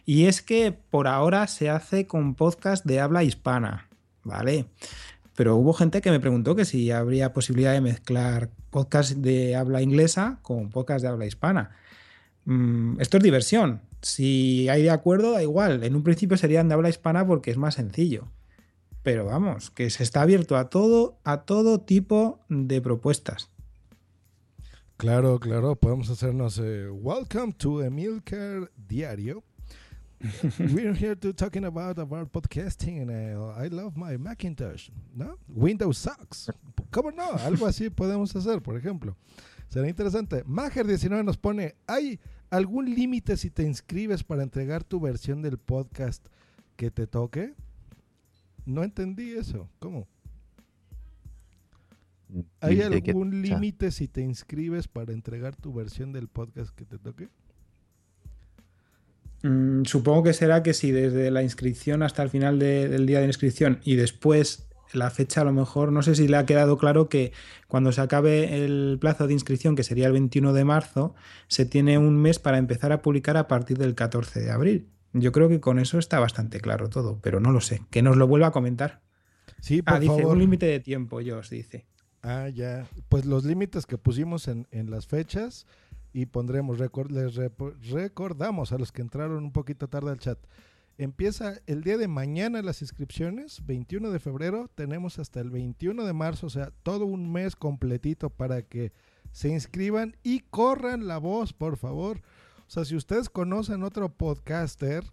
[0.06, 3.88] Y es que por ahora se hace con podcast de habla hispana,
[4.24, 4.66] ¿vale?
[5.36, 9.82] Pero hubo gente que me preguntó que si habría posibilidad de mezclar podcast de habla
[9.82, 11.72] inglesa con podcast de habla hispana.
[12.46, 13.82] Mm, esto es diversión.
[14.02, 15.84] Si hay de acuerdo, da igual.
[15.84, 18.28] En un principio serían de habla hispana porque es más sencillo.
[19.10, 23.50] Pero vamos, que se está abierto a todo, a todo tipo de propuestas.
[24.98, 29.44] Claro, claro, podemos hacernos eh, Welcome to Emilcar Diario.
[30.60, 35.40] We're here to talking about about podcasting and uh, I love my Macintosh, ¿no?
[35.48, 36.52] Windows sucks.
[36.92, 37.32] ¿Cómo no?
[37.44, 39.18] Algo así podemos hacer, por ejemplo.
[39.70, 40.46] Será interesante.
[40.46, 42.20] Mager19 nos pone, ¿hay
[42.52, 46.24] algún límite si te inscribes para entregar tu versión del podcast
[46.76, 47.56] que te toque?
[48.70, 49.68] No entendí eso.
[49.80, 50.08] ¿Cómo?
[52.62, 57.30] ¿Hay algún límite si te inscribes para entregar tu versión del podcast que te toque?
[59.42, 63.26] Mm, supongo que será que si desde la inscripción hasta el final del día de
[63.26, 67.10] inscripción y después la fecha a lo mejor, no sé si le ha quedado claro
[67.10, 67.32] que
[67.68, 71.16] cuando se acabe el plazo de inscripción, que sería el 21 de marzo,
[71.48, 74.90] se tiene un mes para empezar a publicar a partir del 14 de abril.
[75.14, 77.82] Yo creo que con eso está bastante claro todo, pero no lo sé.
[77.90, 79.02] Que nos lo vuelva a comentar.
[79.60, 81.86] Sí, por ah, dice un límite de tiempo, yo os dice.
[82.22, 82.88] Ah, ya.
[83.10, 85.66] Pues los límites que pusimos en, las fechas
[86.14, 87.36] y pondremos, les
[87.90, 90.40] recordamos a los que entraron un poquito tarde al chat.
[90.98, 96.12] Empieza el día de mañana las inscripciones, 21 de febrero, tenemos hasta el 21 de
[96.12, 98.92] marzo, o sea, todo un mes completito para que
[99.32, 102.22] se inscriban y corran la voz, por favor.
[102.70, 105.04] O sea, si ustedes conocen otro podcaster,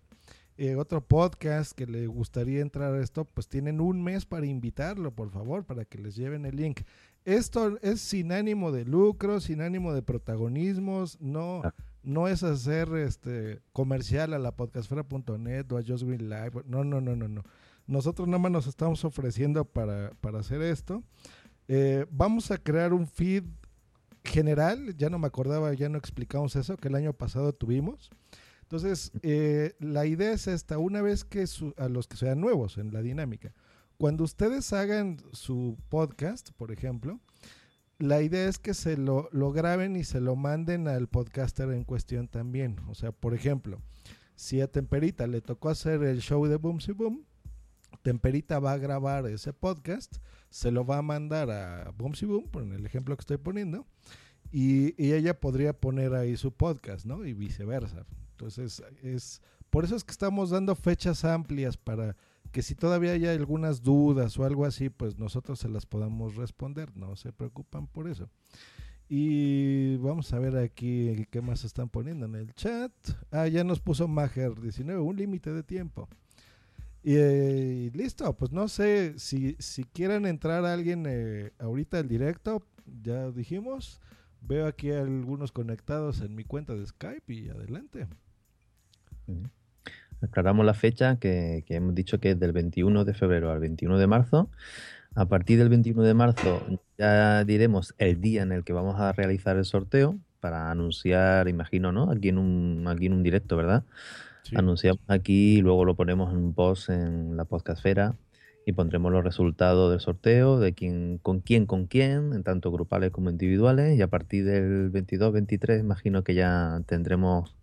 [0.58, 5.14] eh, otro podcast que le gustaría entrar a esto, pues tienen un mes para invitarlo,
[5.14, 6.82] por favor, para que les lleven el link.
[7.24, 11.74] Esto es sin ánimo de lucro, sin ánimo de protagonismos, no, ah.
[12.02, 16.62] no es hacer este comercial a la podcastfera.net o a Just Green Live.
[16.66, 17.42] No, no, no, no, no.
[17.86, 21.02] Nosotros nada más nos estamos ofreciendo para, hacer esto.
[21.68, 23.44] Eh, vamos a crear un feed
[24.26, 28.10] general, ya no me acordaba, ya no explicamos eso, que el año pasado tuvimos.
[28.62, 31.44] Entonces, eh, la idea es esta, una vez que
[31.76, 33.52] a los que sean nuevos en la dinámica,
[33.96, 37.20] cuando ustedes hagan su podcast, por ejemplo,
[37.98, 42.28] la idea es que se lo, graben y se lo manden al podcaster en cuestión
[42.28, 42.76] también.
[42.88, 43.80] O sea, por ejemplo,
[44.34, 47.24] si a Temperita le tocó hacer el show de Boom Si Boom,
[48.02, 50.16] Temperita va a grabar ese podcast,
[50.56, 53.86] se lo va a mandar a Boom Si Boom, por el ejemplo que estoy poniendo,
[54.50, 57.26] y, ella podría poner ahí su podcast, ¿no?
[57.26, 58.06] Y viceversa.
[58.30, 62.16] Entonces, es por eso es que estamos dando fechas amplias para
[62.52, 66.96] que si todavía hay algunas dudas o algo así, pues nosotros se las podamos responder,
[66.96, 68.30] no se preocupan por eso.
[69.10, 72.92] Y vamos a ver aquí qué más están poniendo en el chat.
[73.30, 76.08] Ah, ya nos puso Mager 19, un límite de tiempo.
[77.08, 82.66] Y, listo, pues no sé si, si quieran entrar a alguien eh, ahorita al directo,
[83.00, 84.00] ya dijimos.
[84.40, 88.08] Veo aquí algunos conectados en mi cuenta de Skype y adelante.
[90.20, 93.98] Aclaramos la fecha que, que, hemos dicho que es del 21 de febrero al 21
[93.98, 94.50] de marzo.
[95.14, 96.60] A partir del 21 de marzo
[96.98, 101.92] ya diremos el día en el que vamos a realizar el sorteo para anunciar, imagino,
[101.92, 102.10] ¿no?
[102.10, 103.84] Aquí en un, aquí en un directo, ¿verdad?
[104.54, 108.16] Anunciamos aquí y luego lo ponemos en un post en la podcastfera
[108.66, 113.10] y pondremos los resultados del sorteo de quién con quién con quién, en tanto grupales
[113.10, 117.56] como individuales y a partir del 22-23 imagino que ya tendremos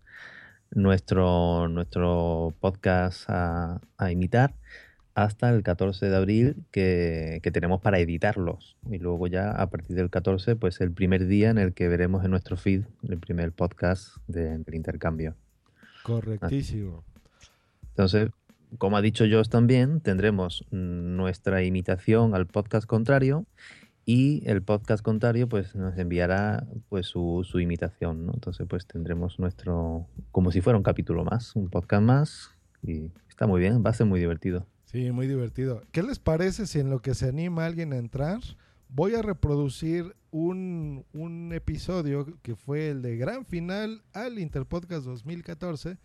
[0.70, 4.54] nuestro, nuestro podcast a, imitar
[5.14, 8.76] hasta el 14 de abril que, tenemos para editarlos.
[8.90, 12.24] Y luego ya a partir del 14, pues el primer día en el que veremos
[12.24, 15.36] en nuestro feed el primer podcast del intercambio.
[16.04, 17.02] Correctísimo.
[17.88, 18.28] Entonces,
[18.76, 23.46] como ha dicho Josh también, tendremos nuestra imitación al podcast contrario
[24.04, 28.34] y el podcast contrario pues nos enviará pues su, su, imitación, ¿no?
[28.34, 32.50] Entonces pues tendremos nuestro, como si fuera un capítulo más, un podcast más
[32.82, 34.66] y está muy bien, va a ser muy divertido.
[34.84, 35.82] Sí, muy divertido.
[35.90, 38.40] ¿Qué les parece si en lo que se anima alguien a entrar,
[38.90, 45.96] voy a reproducir un, un episodio que fue el de gran final al Interpodcast 2014?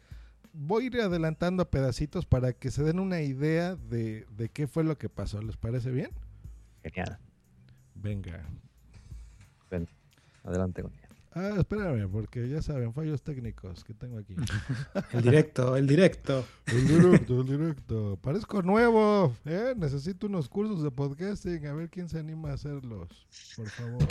[0.54, 4.84] Voy a ir adelantando pedacitos para que se den una idea de, de qué fue
[4.84, 5.42] lo que pasó.
[5.42, 6.12] ¿Les parece bien?
[6.84, 7.18] Genial.
[7.96, 8.46] Venga.
[9.72, 9.88] Ven,
[10.44, 10.92] adelante con
[11.34, 14.36] Ah, espérame, porque ya saben, fallos técnicos que tengo aquí.
[15.14, 16.44] El directo, el directo.
[16.66, 18.20] El directo, el directo.
[18.22, 19.74] Parezco nuevo, ¿eh?
[19.78, 21.68] Necesito unos cursos de podcasting.
[21.68, 23.10] A ver quién se anima a hacerlos,
[23.56, 24.08] por favor.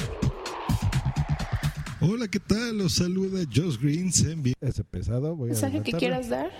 [2.00, 2.78] Hola, ¿qué tal?
[2.78, 4.24] Los saluda Josh Greens.
[4.24, 6.52] Envi Ese pesado, voy a mensaje que quieras dar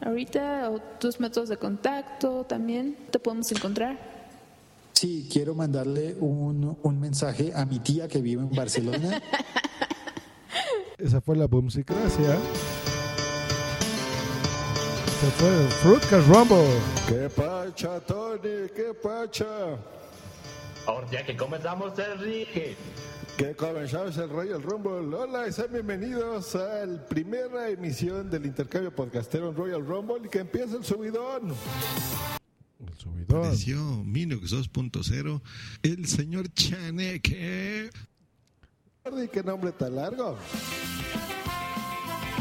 [0.00, 3.98] ahorita o tus métodos de contacto también te podemos encontrar.
[4.92, 9.20] Sí, quiero mandarle un, un mensaje a mi tía que vive en Barcelona.
[11.04, 12.38] Esa fue la boomsicracia.
[15.20, 16.80] Se fue el Fruitcast Rumble.
[17.06, 18.70] ¡Qué pacha, Tony!
[18.74, 19.76] ¡Qué pacha!
[20.86, 22.46] Ahora ya que comenzamos el ring.
[23.36, 25.14] Que comenzamos el Royal Rumble.
[25.14, 30.30] Hola y sean bienvenidos a la primera emisión del intercambio podcastero en Royal Rumble y
[30.30, 31.54] que empieza el subidón.
[32.80, 33.40] El subidón.
[33.40, 35.42] Apareció Minux 2.0,
[35.82, 37.90] el señor Chaneque.
[39.06, 40.38] ¿Y qué nombre tan largo?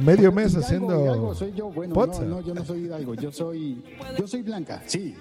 [0.02, 1.70] Medio mes Hidalgo, haciendo Hidalgo, soy yo.
[1.70, 3.84] Bueno, no, no, yo no soy Hidalgo, yo soy,
[4.18, 5.14] yo soy Blanca, sí.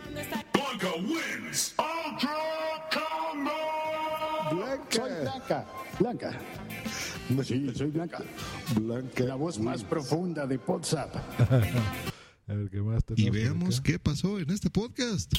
[4.52, 5.00] Blanca.
[5.00, 5.66] Soy Blanca,
[5.98, 6.38] Blanca.
[7.42, 8.22] Sí, soy Blanca.
[8.80, 9.24] Blanca.
[9.24, 11.16] La voz más profunda de WhatsApp.
[12.46, 13.82] A ver qué más tenemos Y veamos acá?
[13.84, 15.32] qué pasó en este podcast.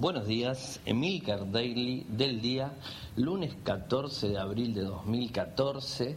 [0.00, 2.70] Buenos días, Emilcar Daily del día,
[3.16, 6.16] lunes 14 de abril de 2014.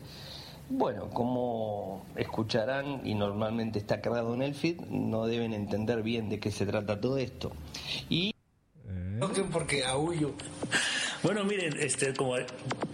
[0.70, 6.40] Bueno, como escucharán y normalmente está cargado en el feed, no deben entender bien de
[6.40, 7.54] qué se trata todo esto.
[8.08, 8.36] Y
[9.52, 10.36] porque aullo.
[11.24, 12.36] Bueno, miren, este, como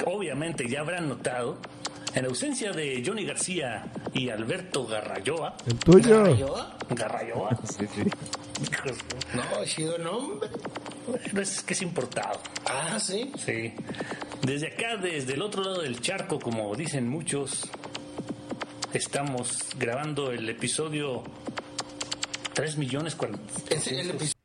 [0.05, 1.57] obviamente ya habrán notado,
[2.17, 5.55] en ausencia de Johnny García y Alberto Garrayoa.
[5.67, 6.23] El tuyo.
[6.23, 6.77] ¿Garrayoa?
[6.89, 7.59] Garrayoa.
[7.77, 8.01] Sí, sí.
[9.35, 10.49] No, ha sido nombre.
[11.05, 12.41] Bueno, es que es importado.
[12.65, 13.31] Ah, sí.
[13.37, 13.71] Sí.
[14.41, 17.69] Desde acá, desde el otro lado del charco, como dicen muchos,
[18.93, 21.23] estamos grabando el episodio
[22.53, 23.43] 3 millones 40.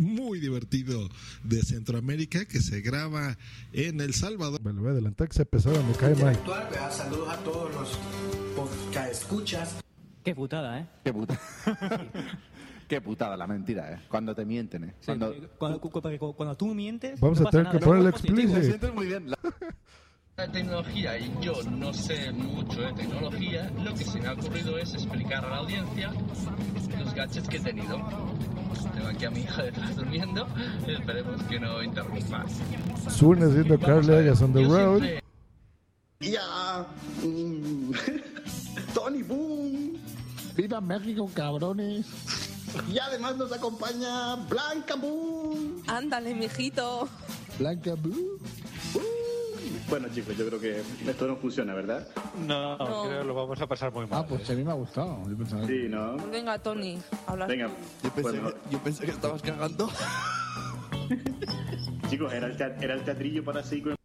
[0.00, 1.08] Muy divertido
[1.44, 3.36] de Centroamérica que se graba
[3.74, 4.58] en El Salvador.
[4.64, 6.38] Me lo voy a adelantar que se pesado me cae mal.
[6.90, 7.98] Saludos a todos los
[8.56, 9.76] podcast escuchas.
[10.24, 10.86] Qué putada, ¿eh?
[11.04, 11.38] Qué puta.
[12.88, 13.98] Qué putada la mentira, ¿eh?
[14.08, 14.94] Cuando te mienten, ¿eh?
[15.04, 15.34] Cuando...
[15.58, 17.20] Cuando, cu- cu- cuando tú mientes.
[17.20, 17.84] Vamos no a tener que nada.
[17.86, 18.38] poner el Luego positivo.
[18.40, 18.66] explícito.
[18.68, 19.30] sientes muy bien.
[19.30, 19.38] La
[20.48, 24.94] tecnología y yo no sé mucho de tecnología, lo que se me ha ocurrido es
[24.94, 26.12] explicar a la audiencia
[26.98, 27.98] los gadgets que he tenido.
[28.94, 30.46] Tengo aquí a mi hija detrás durmiendo,
[30.86, 32.44] esperemos que no interrumpa.
[33.08, 35.02] Soon haciendo Carl Egas on the road.
[36.20, 36.86] Ya.
[37.22, 37.92] mm,
[38.94, 39.98] Tony Boom.
[40.54, 42.06] Viva México, cabrones.
[42.92, 45.82] Y además nos acompaña Blanca Boom.
[45.86, 47.08] Ándale, mijito.
[47.58, 48.38] Blanca Boom.
[49.90, 52.06] Bueno, chicos, yo creo que esto no funciona, ¿verdad?
[52.46, 53.02] No, No.
[53.08, 54.22] creo que lo vamos a pasar muy mal.
[54.22, 55.28] Ah, pues a mí me ha gustado.
[55.28, 56.16] Yo pensaba- Sí, ¿no?
[56.30, 57.46] Venga, Tony, habla.
[57.46, 57.68] Venga.
[58.02, 58.54] Yo pensé, Bueno.
[58.54, 59.90] que, yo pensé que estabas cagando.
[62.08, 63.96] Chicos, era el, era el teatrillo para seguir con...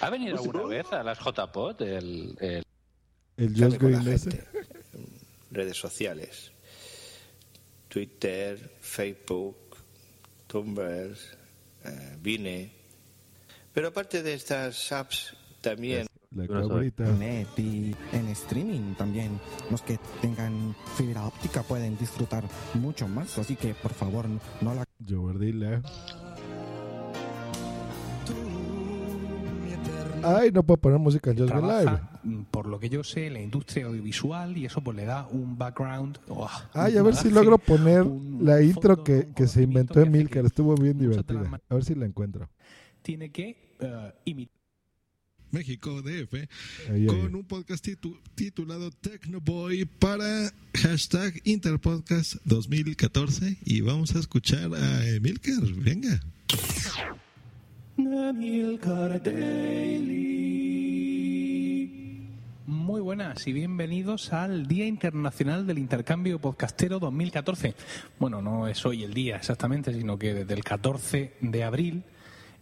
[0.00, 2.64] ¿Ha venido alguna vez a las JPOT el, el...
[3.36, 4.30] El la Green ese.
[4.30, 4.46] gente.
[5.50, 6.52] Redes sociales.
[7.88, 9.56] Twitter, Facebook,
[10.48, 11.16] Tumblr,
[11.84, 12.81] eh, Vine.
[13.72, 16.06] Pero aparte de estas apps, también...
[16.34, 17.04] La cabrita.
[17.04, 19.38] Net y en streaming también.
[19.70, 23.36] Los que tengan fibra óptica pueden disfrutar mucho más.
[23.36, 24.24] Así que por favor
[24.62, 24.86] no la
[29.62, 32.00] mi eterna Ay, no puedo poner música en Just Live.
[32.22, 35.58] mm, por lo que yo sé, la industria audiovisual y eso pues le da un
[35.58, 36.18] background.
[36.28, 38.06] oh, Ay, un a ver si logro poner
[38.40, 40.46] la intro que, que se inventó Emilcar.
[40.46, 41.60] Estuvo bien divertida.
[41.68, 42.48] A ver si la encuentro.
[43.02, 44.56] Tiene que eh, imitar.
[45.50, 46.48] México DF
[46.90, 47.04] ahí.
[47.06, 55.06] con un podcast titu- titulado Tecnoboy para hashtag Interpodcast 2014 y vamos a escuchar a
[55.08, 55.62] Emilcar.
[55.76, 56.20] Venga.
[62.66, 67.74] Muy buenas y bienvenidos al Día Internacional del Intercambio Podcastero 2014.
[68.18, 72.02] Bueno, no es hoy el día exactamente, sino que desde el 14 de abril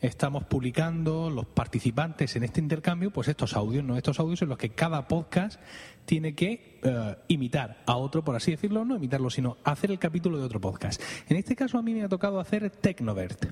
[0.00, 4.58] estamos publicando los participantes en este intercambio, pues estos audios, no estos audios en los
[4.58, 5.60] que cada podcast
[6.04, 10.38] tiene que eh, imitar a otro, por así decirlo, no imitarlo, sino hacer el capítulo
[10.38, 11.00] de otro podcast.
[11.28, 13.46] En este caso a mí me ha tocado hacer Tecnovert.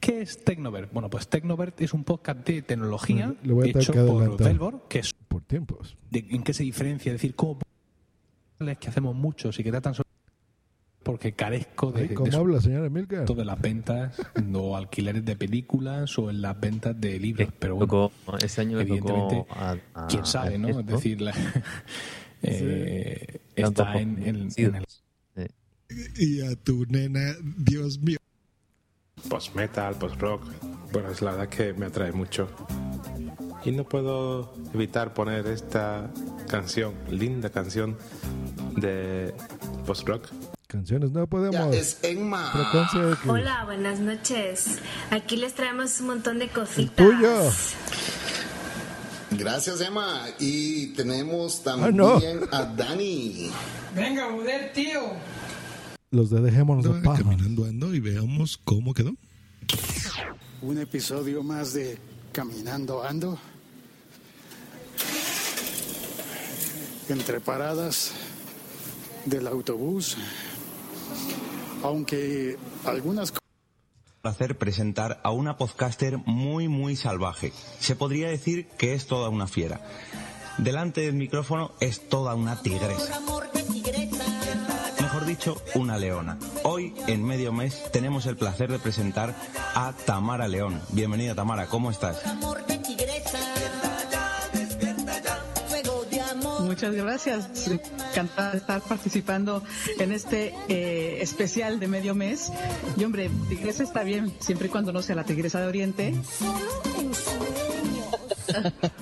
[0.00, 0.92] ¿Qué es Tecnovert?
[0.92, 3.34] Bueno, pues Tecnovert es un podcast de tecnología
[3.64, 4.36] hecho por.
[4.36, 5.96] Velvor, que es Por tiempos.
[6.10, 7.60] de en qué se diferencia, es decir, cómo
[8.58, 10.05] que hacemos muchos y que tratan sobre
[11.16, 13.24] porque carezco de, Ay, de ¿Cómo su- habla, señora Emilcar?
[13.26, 14.14] de las ventas
[14.54, 18.78] o alquileres de películas o en las ventas de libros, pero bueno, tocó- ese año
[18.80, 20.68] evidentemente, tocó a- a- quién sabe, ¿no?
[20.68, 20.92] Es esto.
[20.92, 21.32] decir, la-
[22.42, 24.64] eh, Tanto está en, en- sí.
[24.64, 24.84] en el
[26.18, 28.18] Y a tu nena, Dios mío.
[29.30, 30.42] post-metal, post-rock.
[30.92, 32.48] Bueno, es la verdad que me atrae mucho.
[33.64, 36.10] Y no puedo evitar poner esta
[36.48, 37.96] canción, linda canción
[38.76, 39.32] de
[39.86, 40.28] post-rock.
[40.66, 41.54] Canciones, no podemos.
[41.74, 42.50] Ya, es Emma.
[42.52, 43.30] Frecuencia X.
[43.30, 44.78] Hola, buenas noches.
[45.10, 46.96] Aquí les traemos un montón de El cositas.
[46.96, 47.50] tuyo.
[49.30, 50.24] Gracias, Emma.
[50.40, 52.18] Y tenemos Ah, también no.
[52.50, 53.50] a Dani.
[53.94, 55.02] Venga, joder, tío.
[56.10, 57.22] Los de Dejémonos de paja.
[57.22, 59.14] Caminando ando y veamos cómo quedó.
[60.62, 61.96] Un episodio más de
[62.32, 63.38] Caminando Ando.
[67.08, 68.10] Entre paradas
[69.26, 70.16] del autobús.
[71.82, 73.32] Aunque algunas
[74.26, 77.52] placer presentar a una podcaster muy muy salvaje.
[77.78, 79.80] Se podría decir que es toda una fiera.
[80.58, 83.20] Delante del micrófono es toda una tigresa.
[85.00, 86.38] Mejor dicho, una leona.
[86.64, 89.32] Hoy, en medio mes, tenemos el placer de presentar
[89.76, 90.80] a Tamara León.
[90.90, 92.20] Bienvenida Tamara, ¿cómo estás?
[96.76, 97.68] Muchas gracias.
[98.10, 99.62] Encantada de estar participando
[99.98, 102.52] en este eh, especial de medio mes.
[102.98, 106.14] Y hombre, tigresa está bien, siempre y cuando no sea la tigresa de Oriente.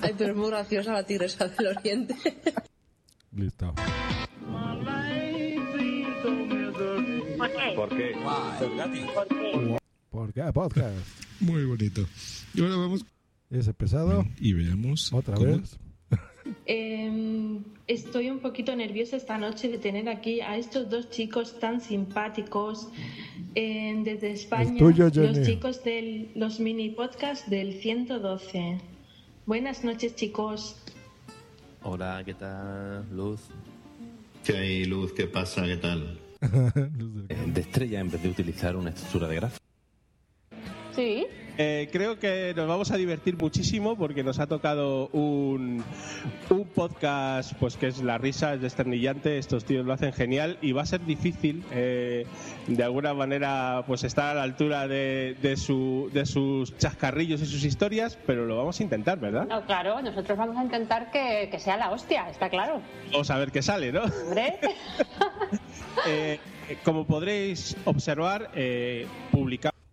[0.01, 2.15] Ay, pero es muy graciosa la tigresa del oriente.
[3.33, 3.73] Listo.
[7.75, 8.13] ¿Por qué?
[10.09, 10.43] ¿Por qué?
[10.53, 10.95] Podcast.
[11.41, 12.05] Muy bonito.
[12.53, 13.05] Y ahora vamos
[13.49, 14.25] Ese pesado.
[14.39, 15.77] y veamos Otra cómo- vez.
[16.65, 21.81] Em, estoy un poquito nerviosa esta noche de tener aquí a estos dos chicos tan
[21.81, 22.87] simpáticos
[23.55, 28.79] em, desde España, tuyo, los chicos de los mini podcasts del 112.
[29.45, 30.77] Buenas noches, chicos.
[31.83, 33.41] Hola, ¿qué tal, Luz?
[34.43, 35.13] ¿Qué hay, Luz?
[35.13, 35.65] ¿Qué pasa?
[35.65, 36.19] ¿Qué tal?
[37.29, 39.65] Eh, De estrella en vez de utilizar una estructura de gráfico.
[40.95, 41.25] Sí.
[41.57, 45.83] Eh, creo que nos vamos a divertir muchísimo porque nos ha tocado un,
[46.49, 50.73] un podcast pues que es la risa, es desternillante, estos tíos lo hacen genial y
[50.73, 52.25] va a ser difícil eh,
[52.67, 57.45] de alguna manera pues estar a la altura de, de, su, de sus chascarrillos y
[57.45, 59.47] sus historias, pero lo vamos a intentar, ¿verdad?
[59.47, 62.81] No, claro, nosotros vamos a intentar que, que sea la hostia, está claro.
[63.11, 64.03] Vamos a ver qué sale, ¿no?
[64.03, 64.59] Hombre.
[66.07, 66.39] Eh,
[66.83, 69.84] como podréis observar, eh, publicamos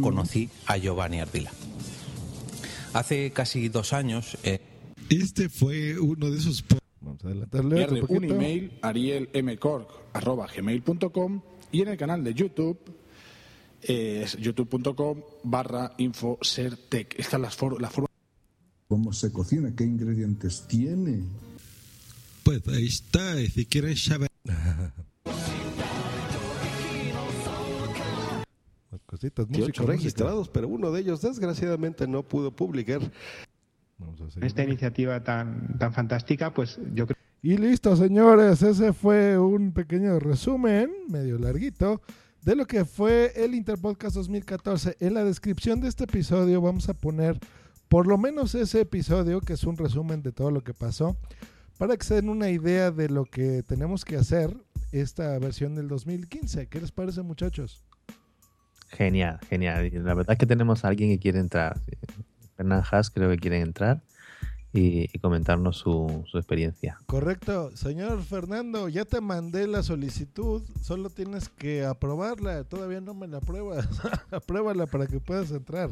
[0.00, 1.50] Conocí a Giovanni Ardila.
[2.92, 4.36] Hace casi dos años...
[4.42, 4.60] eh,
[5.08, 6.64] Este fue uno de esos...
[7.00, 11.40] Vamos a adelantarle otro un email arielmcork.gmail.com
[11.72, 12.78] y en el canal de YouTube
[13.82, 17.18] eh, es youtube.com barra infosertec.
[17.18, 18.08] Esta es la, for- la forma
[18.88, 19.74] ¿Cómo se cocina?
[19.74, 21.22] ¿Qué ingredientes tiene?
[22.42, 23.36] Pues ahí está.
[23.46, 24.28] Si quieres saber...
[29.12, 33.02] Cositas, 18 música, registrados, pero uno de ellos desgraciadamente no pudo publicar.
[34.40, 40.18] Esta iniciativa tan, tan fantástica, pues yo creo Y listo, señores, ese fue un pequeño
[40.18, 42.00] resumen, medio larguito,
[42.40, 44.96] de lo que fue el Interpodcast 2014.
[44.98, 47.38] En la descripción de este episodio vamos a poner
[47.88, 51.18] por lo menos ese episodio, que es un resumen de todo lo que pasó,
[51.76, 54.56] para que se den una idea de lo que tenemos que hacer
[54.90, 56.68] esta versión del 2015.
[56.68, 57.84] ¿Qué les parece, muchachos?
[58.92, 59.90] Genial, genial.
[60.04, 61.80] La verdad es que tenemos a alguien que quiere entrar.
[62.56, 64.02] Fernán Haas creo que quiere entrar
[64.72, 66.98] y, comentarnos su, su, experiencia.
[67.06, 67.74] Correcto.
[67.76, 72.64] Señor Fernando, ya te mandé la solicitud, solo tienes que aprobarla.
[72.64, 73.88] Todavía no me la apruebas.
[74.30, 75.90] Apruébala para que puedas entrar.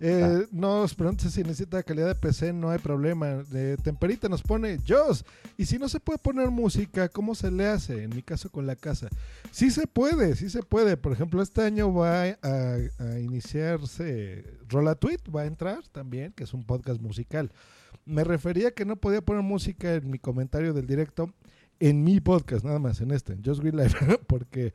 [0.00, 3.44] Eh, nos pregunta si necesita calidad de PC, no hay problema.
[3.52, 5.24] Eh, Temperita nos pone Joss.
[5.56, 8.04] Y si no se puede poner música, ¿cómo se le hace?
[8.04, 9.08] En mi caso con la casa.
[9.50, 10.96] Sí se puede, sí se puede.
[10.96, 16.44] Por ejemplo, este año va a, a iniciarse Rola Tweet, va a entrar también, que
[16.44, 17.50] es un podcast musical.
[18.04, 21.32] Me refería que no podía poner música en mi comentario del directo
[21.80, 23.94] en mi podcast, nada más, en este, en Just Green Live,
[24.26, 24.74] porque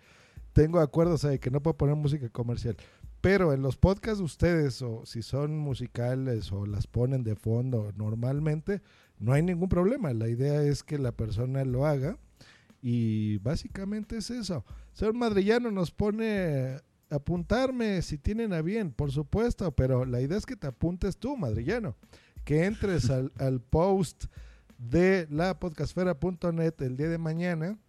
[0.54, 2.78] tengo acuerdos de que no puedo poner música comercial.
[3.24, 7.94] Pero en los podcasts de ustedes, o si son musicales o las ponen de fondo
[7.96, 8.82] normalmente,
[9.18, 10.12] no hay ningún problema.
[10.12, 12.18] La idea es que la persona lo haga
[12.82, 14.66] y básicamente es eso.
[14.92, 20.46] Señor Madrillano nos pone apuntarme si tienen a bien, por supuesto, pero la idea es
[20.46, 21.96] que te apuntes tú, Madrillano,
[22.44, 24.26] que entres al, al post
[24.78, 27.80] de la podcastfera.net el día de mañana,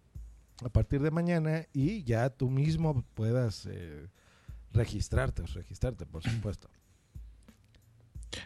[0.63, 3.65] a partir de mañana, y ya tú mismo puedas...
[3.65, 4.07] Eh,
[4.75, 6.69] registrarte, registrarte, por supuesto.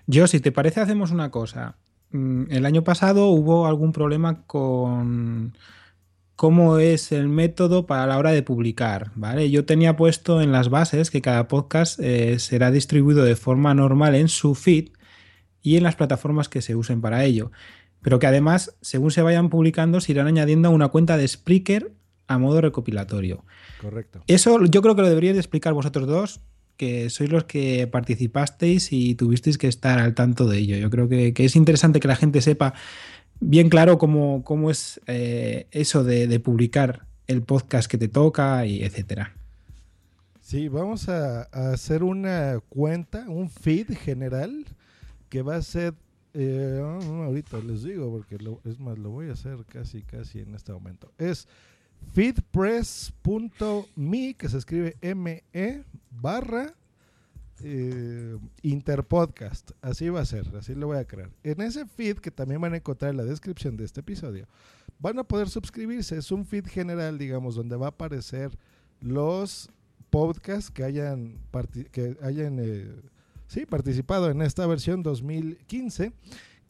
[0.08, 1.78] Yo, si te parece, hacemos una cosa.
[2.12, 5.54] Mm, el año pasado hubo algún problema con
[6.36, 9.52] cómo es el método para la hora de publicar, ¿vale?
[9.52, 14.16] Yo tenía puesto en las bases que cada podcast eh, será distribuido de forma normal
[14.16, 14.90] en su feed
[15.62, 17.52] y en las plataformas que se usen para ello.
[18.02, 21.92] Pero que además, según se vayan publicando, se irán añadiendo a una cuenta de Spreaker
[22.30, 23.44] a modo recopilatorio.
[23.82, 24.22] Correcto.
[24.28, 26.42] Eso yo creo que lo deberíais explicar vosotros dos,
[26.78, 30.78] que sois los que participasteis y tuvisteis que estar al tanto de ello.
[30.78, 32.76] Yo creo que, es interesante que la gente sepa
[33.40, 38.84] bien claro cómo, cómo es eh, eso de, publicar el podcast que te toca y
[38.84, 39.36] etcétera.
[40.40, 44.66] Sí, vamos a, hacer una cuenta, un feed general
[45.30, 45.96] que va a ser
[46.36, 50.72] eh, ahorita les digo porque es más lo voy a hacer casi casi en este
[50.72, 51.12] momento.
[51.18, 51.48] Es
[52.14, 56.74] feedpress.me, que se escribe M-E barra
[57.62, 59.72] eh, Interpodcast.
[59.82, 61.30] Así va a ser, así lo voy a crear.
[61.44, 64.48] En ese feed, que también van a encontrar en la descripción de este episodio,
[65.00, 66.18] van a poder suscribirse.
[66.18, 68.52] Es un feed general, digamos, donde va a aparecer
[69.02, 69.70] los
[70.10, 71.38] podcasts que hayan,
[71.92, 72.90] que hayan eh,
[73.48, 76.14] sí, participado en esta versión 2015.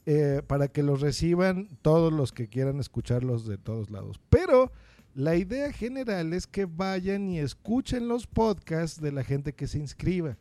[0.05, 4.19] Eh, para que los reciban todos los que quieran escucharlos de todos lados.
[4.29, 4.71] Pero
[5.15, 9.79] la idea general es que vayan y escuchen los podcasts de la gente que se
[9.79, 10.37] inscriba.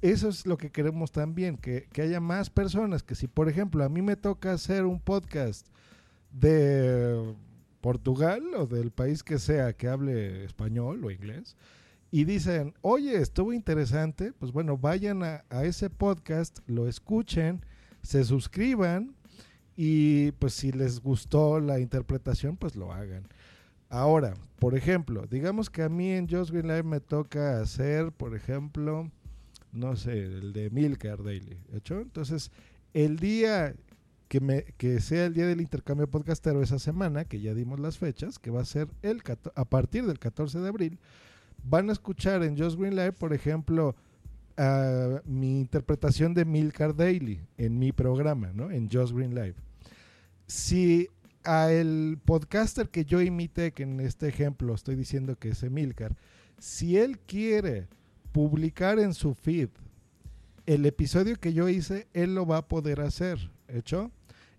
[0.00, 3.88] Eso es lo que queremos también, que, haya más personas, que si por ejemplo a
[3.88, 5.68] mí me toca hacer un podcast
[6.32, 7.34] de
[7.80, 11.56] Portugal o del país que sea que hable español o inglés,
[12.10, 17.64] y dicen, oye, estuvo interesante, pues bueno, vayan a, a, ese podcast, lo escuchen,
[18.02, 19.14] se suscriban
[19.76, 23.28] y pues si les gustó la interpretación, pues lo hagan.
[23.92, 28.34] Ahora, por ejemplo, digamos que a mí en Just Green Live me toca hacer, por
[28.34, 29.10] ejemplo,
[29.70, 31.58] no sé, el de Milker Daily.
[31.70, 32.50] Entonces,
[32.94, 33.74] el día
[34.28, 37.98] que, me, que sea el día del intercambio podcastero esa semana, que ya dimos las
[37.98, 39.22] fechas, que va a ser el
[39.54, 40.98] a partir del 14 de abril,
[41.62, 43.94] van a escuchar en Just Green Live, por ejemplo,
[45.26, 48.70] mi interpretación de Milcar Daily en mi programa, ¿no?
[48.70, 49.56] En Just Green Live.
[50.46, 51.10] Si
[51.44, 56.16] a el podcaster que yo imité, que en este ejemplo estoy diciendo que es Emilcar,
[56.58, 57.88] si él quiere
[58.32, 59.68] publicar en su feed
[60.66, 63.50] el episodio que yo hice, él lo va a poder hacer.
[63.68, 64.10] ¿Hecho?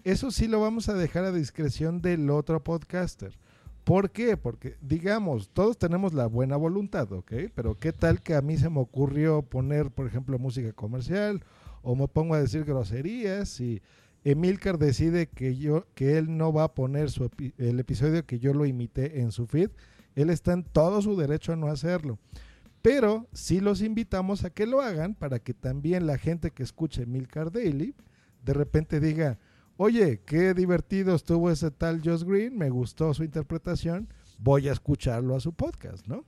[0.03, 3.38] Eso sí lo vamos a dejar a discreción del otro podcaster.
[3.84, 4.38] ¿Por qué?
[4.38, 7.34] Porque, digamos, todos tenemos la buena voluntad, ¿ok?
[7.53, 11.43] Pero ¿qué tal que a mí se me ocurrió poner, por ejemplo, música comercial
[11.81, 13.81] o me pongo a decir groserías y
[14.24, 18.53] Emilcar decide que yo que él no va a poner su el episodio que yo
[18.53, 19.71] lo imité en su feed,
[20.15, 22.19] él está en todo su derecho a no hacerlo.
[22.82, 27.03] Pero sí los invitamos a que lo hagan para que también la gente que escuche
[27.03, 27.95] Emilcar Daily
[28.43, 29.39] de repente diga,
[29.78, 35.36] oye, qué divertido estuvo ese tal Josh Green, me gustó su interpretación, voy a escucharlo
[35.36, 36.26] a su podcast, ¿no?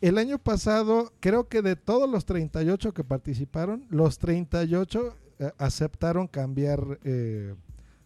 [0.00, 5.25] El año pasado, creo que de todos los 38 que participaron, los 38 eh,
[5.58, 7.54] aceptaron cambiar eh,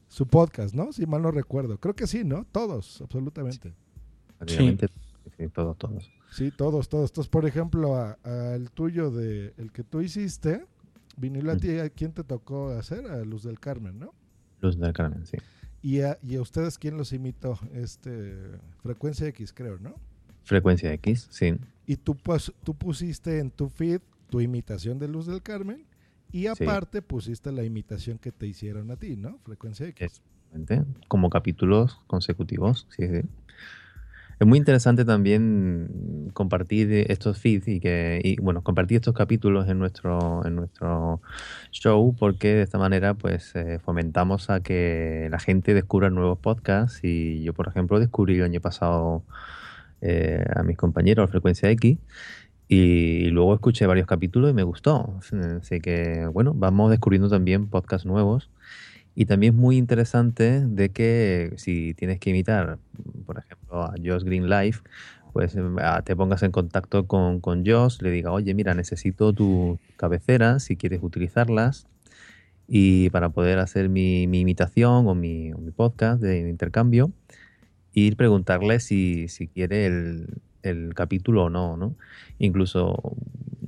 [0.08, 0.92] su podcast, ¿no?
[0.92, 1.78] Si mal no recuerdo.
[1.78, 2.44] Creo que sí, ¿no?
[2.50, 3.74] Todos, absolutamente.
[4.46, 4.76] Sí,
[5.52, 6.10] todos, todos.
[6.32, 7.10] Sí, todos, todos.
[7.10, 10.66] Entonces, por ejemplo, al tuyo de el que tú hiciste,
[11.16, 13.06] vinilo a ti, ¿a quién te tocó hacer?
[13.06, 14.14] A Luz del Carmen, ¿no?
[14.60, 15.36] Luz del Carmen, sí.
[15.82, 17.58] ¿Y a, y a ustedes quién los imitó?
[17.72, 18.34] Este,
[18.82, 19.94] Frecuencia X, creo, ¿no?
[20.44, 21.54] Frecuencia X, sí.
[21.86, 24.00] y tú, pues, tú pusiste en tu feed
[24.30, 25.84] tu imitación de Luz del Carmen
[26.32, 29.38] y aparte pusiste la imitación que te hicieron a ti, ¿no?
[29.44, 30.22] Frecuencia X.
[31.08, 33.22] Como capítulos consecutivos, sí, sí.
[34.40, 39.78] Es muy interesante también compartir estos feeds y que y, bueno compartir estos capítulos en
[39.78, 41.20] nuestro en nuestro
[41.72, 47.00] show porque de esta manera pues eh, fomentamos a que la gente descubra nuevos podcasts
[47.02, 49.24] y yo por ejemplo descubrí el año pasado
[50.00, 51.98] eh, a mis compañeros Frecuencia X
[52.72, 55.18] y luego escuché varios capítulos y me gustó.
[55.60, 58.48] Así que bueno vamos descubriendo también podcasts nuevos.
[59.16, 62.78] Y también es muy interesante de que si tienes que imitar,
[63.26, 64.82] por ejemplo, a Josh Green Life,
[65.32, 69.80] pues em, te pongas en contacto con, con Josh, le diga, oye, mira, necesito tu
[69.96, 71.88] cabecera si quieres utilizarlas
[72.68, 77.10] y para poder hacer mi, mi imitación o mi, o mi, podcast de intercambio,
[77.92, 81.94] ir preguntarle si, si quiere el, el capítulo o no, ¿no?
[82.38, 83.16] Incluso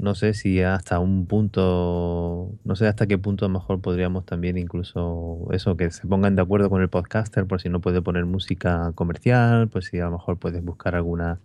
[0.03, 4.27] no sé si hasta un punto, no sé hasta qué punto a lo mejor podríamos
[4.27, 8.03] también incluso eso, que se pongan de acuerdo con el podcaster por si no puede
[8.03, 11.39] poner música comercial, pues si a lo mejor puedes buscar alguna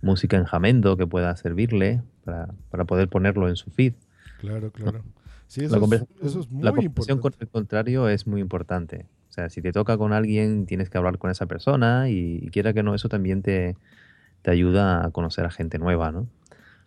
[0.00, 3.92] música en jamendo que pueda servirle para, para poder ponerlo en su feed.
[4.38, 5.02] Claro, claro.
[5.46, 9.04] Sí, eso, la es, eso es muy la conversación con el contrario es muy importante.
[9.28, 12.48] O sea, si te toca con alguien, tienes que hablar con esa persona y, y
[12.48, 13.76] quiera que no, eso también te,
[14.42, 16.28] te ayuda a conocer a gente nueva, ¿no?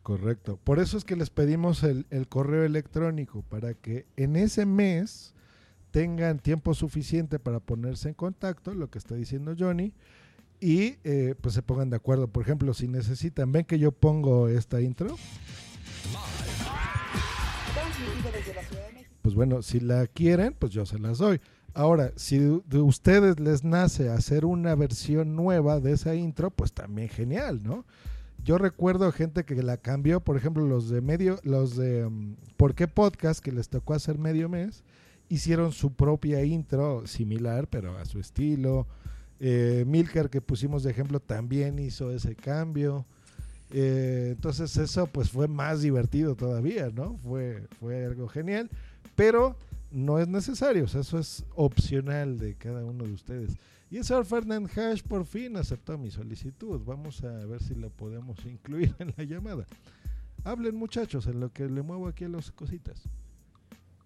[0.02, 0.60] Correcto.
[0.64, 5.34] Por eso es que les pedimos el, el, correo electrónico, para que en ese mes
[5.92, 9.94] tengan tiempo suficiente para ponerse en contacto, lo que está diciendo Johnny,
[10.60, 12.30] y eh, pues se pongan de acuerdo.
[12.30, 15.16] Por ejemplo, si necesitan, ven que yo pongo esta intro.
[19.22, 21.42] Pues bueno, si la quieren, pues yo se las doy.
[21.74, 27.10] Ahora, si de ustedes les nace hacer una versión nueva de esa intro, pues también
[27.10, 27.86] genial, ¿no?
[28.44, 32.76] Yo recuerdo gente que la cambió, por ejemplo, los de medio, los de um, ¿Por
[32.76, 33.44] qué podcast?
[33.44, 34.84] que les tocó hacer medio mes,
[35.30, 38.86] hicieron su propia intro similar, pero a su estilo.
[39.40, 43.06] Eh, Milker, que pusimos de ejemplo, también hizo ese cambio.
[43.72, 47.18] Eh, entonces eso pues fue más divertido todavía, ¿no?
[47.24, 48.70] Fue, fue algo genial,
[49.16, 49.58] pero
[49.94, 53.56] no es necesario, o sea, eso es opcional de cada uno de ustedes.
[53.90, 56.82] Y el señor Fernand Hash por fin aceptó mi solicitud.
[56.84, 59.66] Vamos a ver si lo podemos incluir en la llamada.
[60.44, 63.04] Hablen muchachos, en lo que le muevo aquí a las cositas.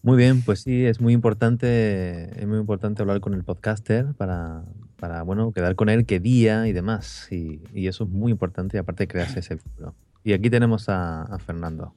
[0.04, 4.66] Muy bien, pues sí, es muy importante, es muy importante hablar con el podcaster para,
[4.98, 7.28] para bueno, quedar con él qué día y demás.
[7.32, 9.96] Y, y eso es muy importante y aparte crearse ese vínculo.
[10.24, 11.94] Y aquí tenemos a, a Fernando.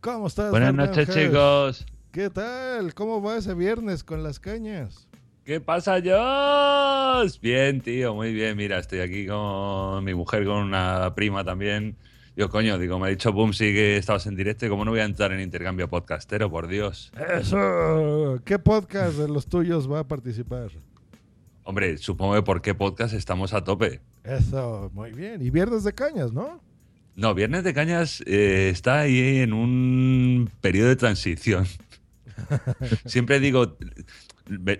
[0.00, 0.50] ¿Cómo estás?
[0.50, 1.26] Buenas noches, Hash?
[1.26, 1.86] chicos.
[2.18, 2.94] ¿Qué tal?
[2.94, 5.06] ¿Cómo va ese viernes con las cañas?
[5.44, 7.38] ¿Qué pasa, Josh?
[7.38, 8.56] Bien, tío, muy bien.
[8.56, 11.96] Mira, estoy aquí con mi mujer, con una prima también.
[12.34, 15.04] Yo, coño, digo, me ha dicho Bumsy que estabas en directo cómo no voy a
[15.04, 17.12] entrar en intercambio podcastero, por Dios.
[17.40, 18.40] Eso.
[18.44, 20.72] ¿Qué podcast de los tuyos va a participar?
[21.62, 24.00] Hombre, supongo que por qué podcast estamos a tope.
[24.24, 25.40] Eso, muy bien.
[25.40, 26.60] Y Viernes de Cañas, ¿no?
[27.14, 31.64] No, Viernes de Cañas eh, está ahí en un periodo de transición.
[33.06, 33.76] Siempre digo,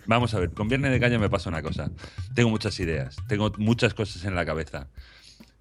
[0.07, 1.91] Vamos a ver, con Viernes de Caña me pasa una cosa.
[2.35, 4.89] Tengo muchas ideas, tengo muchas cosas en la cabeza.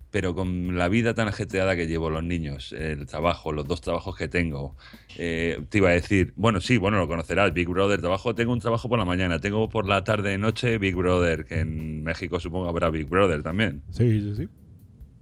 [0.10, 4.16] Pero con la vida tan ajetreada que llevo, los niños, el trabajo, los dos trabajos
[4.16, 4.78] que tengo,
[5.18, 8.60] eh, te iba a decir, bueno, sí, bueno, lo conocerás, Big Brother, trabajo, tengo un
[8.60, 12.40] trabajo por la mañana, tengo por la tarde y noche Big Brother, que en México
[12.40, 13.84] supongo habrá Big Brother también.
[13.92, 14.50] Sí, sí, sí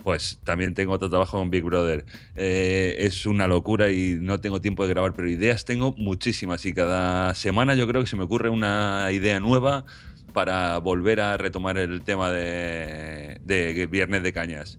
[0.06, 2.06] pues también tengo otro trabajo con Big Brother.
[2.36, 6.74] Eh, es una locura y no tengo tiempo de grabar, pero ideas tengo muchísimas y
[6.74, 9.84] cada semana yo creo que se me ocurre una idea nueva
[10.32, 14.78] para volver a retomar el tema de, Viernes de Cañas.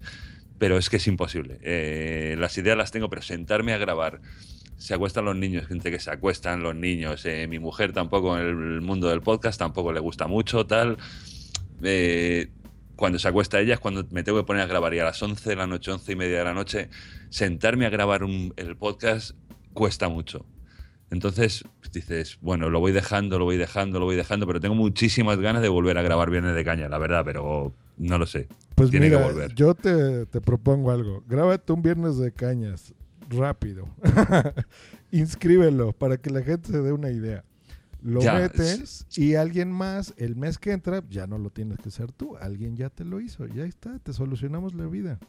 [0.59, 1.59] Pero es que es imposible.
[1.61, 4.21] Eh, las ideas las tengo, pero sentarme a grabar
[4.77, 7.25] se acuestan los niños, gente que se acuestan los niños.
[7.25, 10.97] Eh, mi mujer tampoco en el mundo del podcast tampoco le gusta mucho, tal.
[12.97, 15.21] Cuando se acuesta ella es cuando me tengo que poner a grabar y a las
[15.21, 16.89] 11 de la noche, 11 y media de la noche,
[17.29, 19.31] sentarme a grabar un, el podcast
[19.73, 20.45] cuesta mucho.
[21.09, 25.39] Entonces dices, bueno, lo voy dejando, lo voy dejando, lo voy dejando, pero tengo muchísimas
[25.39, 28.47] ganas de volver a grabar Viernes de Caña, la verdad, pero no lo sé.
[28.75, 29.55] Pues Tiene mira, que volver.
[29.55, 31.23] yo te, te propongo algo.
[31.27, 32.93] Grábate un Viernes de Cañas,
[33.29, 33.87] rápido.
[35.11, 37.45] Inscríbelo para que la gente se dé una idea
[38.07, 41.89] lo ya, metes y alguien más el mes que entra ya no lo tienes que
[41.89, 45.19] hacer tú, alguien ya te lo hizo, ya está, te solucionamos la vida.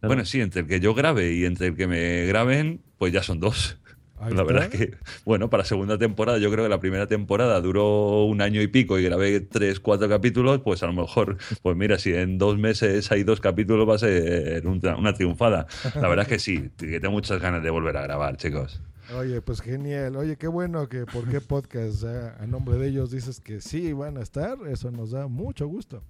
[0.00, 3.22] Bueno, sí, entre el que yo grabe y entre el que me graben, pues ya
[3.22, 3.78] son dos.
[4.20, 4.96] Ahí la verdad es que,
[5.26, 8.98] bueno, para segunda temporada, yo creo que la primera temporada duró un año y pico
[8.98, 13.12] y grabé tres, cuatro capítulos, pues a lo mejor, pues mira, si en dos meses
[13.12, 15.66] hay dos capítulos va a ser una triunfada.
[15.94, 18.80] La verdad es que sí, que tengo muchas ganas de volver a grabar, chicos.
[19.16, 20.16] Oye, pues genial.
[20.16, 23.92] Oye, qué bueno que por qué podcast eh, a nombre de ellos dices que sí
[23.92, 24.58] van a estar.
[24.70, 26.02] Eso nos da mucho gusto.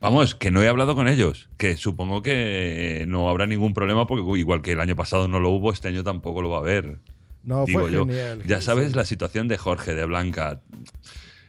[0.00, 4.38] Vamos, que no he hablado con ellos, que supongo que no habrá ningún problema porque
[4.38, 6.98] igual que el año pasado no lo hubo, este año tampoco lo va a haber.
[7.42, 8.04] No, Digo fue yo.
[8.04, 8.42] genial.
[8.46, 10.60] Ya sabes la situación de Jorge, de Blanca.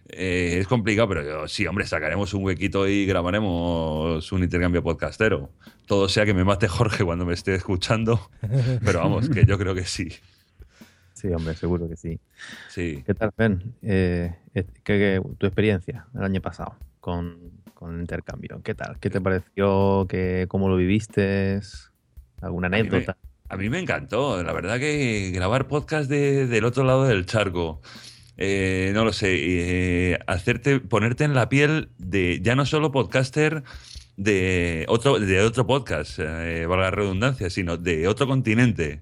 [0.07, 5.49] Eh, es complicado, pero yo, sí, hombre, sacaremos un huequito y grabaremos un intercambio podcastero.
[5.85, 8.29] Todo sea que me mate Jorge cuando me esté escuchando,
[8.85, 10.09] pero vamos, que yo creo que sí.
[11.25, 12.19] Sí, hombre, seguro que sí.
[12.69, 13.03] Sí.
[13.05, 13.73] ¿Qué tal, Ben?
[13.81, 18.61] Eh, eh, ¿qué- qué- tu experiencia el año pasado con, con el intercambio?
[18.63, 18.99] ¿Qué tal?
[18.99, 20.05] ¿Qué te pareció?
[20.07, 21.59] ¿Qué, ¿Cómo lo viviste?
[22.41, 23.17] ¿Alguna mí me- anécdota?
[23.49, 27.81] A mí me encantó, la verdad que grabar podcast de- del otro lado del charco,
[28.37, 29.35] eh, no lo sé,
[30.13, 33.63] eh, hacerte, ponerte en la piel de ya no solo podcaster
[34.17, 39.01] de otro, de otro podcast, eh, valga la redundancia, sino de otro continente.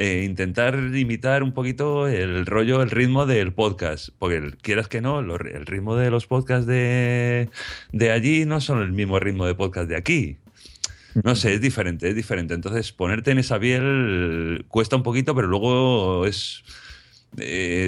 [0.00, 5.00] Eh, intentar imitar un poquito el rollo, el ritmo del podcast, porque el- quieras que
[5.00, 7.48] no, lo- el ritmo de los podcasts de,
[7.90, 10.36] de allí no son el mismo ritmo de podcast de aquí.
[11.24, 12.54] No sé, es diferente, es diferente.
[12.54, 16.62] Entonces, ponerte en esa piel cuesta un poquito, pero luego es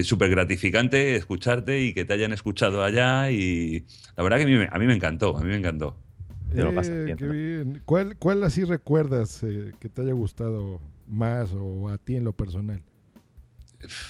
[0.04, 3.30] súper gratificante escucharte y que te hayan escuchado allá.
[3.30, 3.84] Y
[4.16, 5.96] la verdad que a mí, me- a mí me encantó, a mí me encantó.
[6.52, 7.32] Te lo pasas Eh, bien, qué ¿no?
[7.32, 7.82] bien.
[7.84, 10.80] ¿Cuál, ¿Cuál así recuerdas eh, que te haya gustado
[11.10, 12.82] más o a ti en lo personal?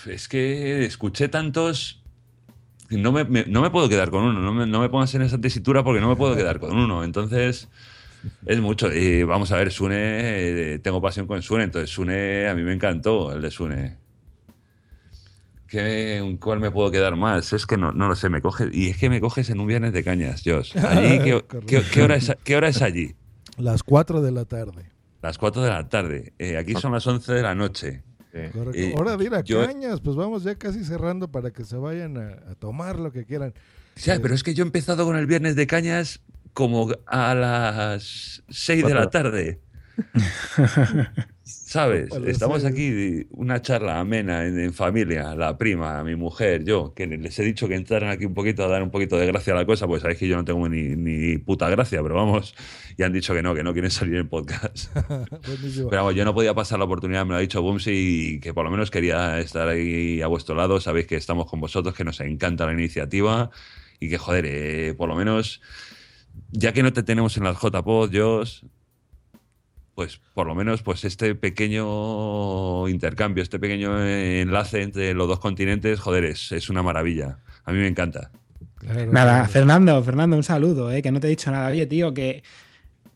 [0.06, 2.02] Es que escuché tantos.
[2.90, 5.22] No me, me- no me puedo quedar con uno, no me, no me pongas en
[5.22, 7.04] esa tesitura porque no me puedo quedar con uno.
[7.04, 7.68] Entonces,
[8.46, 8.92] es mucho.
[8.92, 9.94] Y vamos a ver, Sune,
[10.74, 13.96] eh, tengo pasión con Sune, entonces Sune, a mí me encantó el de Sune.
[15.68, 17.52] ¿Qué, ¿Cuál me puedo quedar más?
[17.52, 18.70] Es que no, no lo sé, me coges.
[18.74, 20.76] Y es que me coges en un viernes de cañas, Josh.
[20.76, 23.14] Allí, ¿qué, qué- qué hora es, qué hora es allí?
[23.56, 24.90] Las 4 de la tarde.
[25.22, 26.32] Las 4 de la tarde.
[26.38, 28.02] Eh, aquí son las 11 de la noche.
[28.32, 28.72] Correcto.
[28.74, 30.00] Eh, Hora de ir a yo- cañas.
[30.00, 33.52] Pues vamos ya casi cerrando para que se vayan a, a tomar lo que quieran.
[33.96, 36.20] Sí, pero es que yo he empezado con el viernes de cañas
[36.54, 39.60] como a las 6 de la tarde.
[41.70, 42.08] ¿Sabes?
[42.26, 47.38] Estamos aquí, una charla amena en, en familia, la prima, mi mujer, yo, que les
[47.38, 49.64] he dicho que entraran aquí un poquito a dar un poquito de gracia a la
[49.64, 52.56] cosa, pues sabéis que yo no tengo ni, ni puta gracia, pero vamos,
[52.98, 54.92] y han dicho que no, que no quieren salir en podcast.
[54.96, 58.52] Pero vamos, yo no podía pasar la oportunidad, me lo ha dicho Bumsy, y que
[58.52, 60.80] por lo menos quería estar ahí a vuestro lado.
[60.80, 63.52] Sabéis que estamos con vosotros, que nos encanta la iniciativa
[64.00, 65.62] y que, joder, eh, por lo menos,
[66.50, 68.62] ya que no te tenemos en las JPod, Josh,
[70.00, 76.00] pues por lo menos pues este pequeño intercambio, este pequeño enlace entre los dos continentes,
[76.00, 77.36] joder, es, es una maravilla.
[77.66, 78.30] A mí me encanta.
[79.10, 81.68] Nada, Fernando, Fernando, un saludo, eh, que no te he dicho nada.
[81.68, 82.42] Oye, tío, que,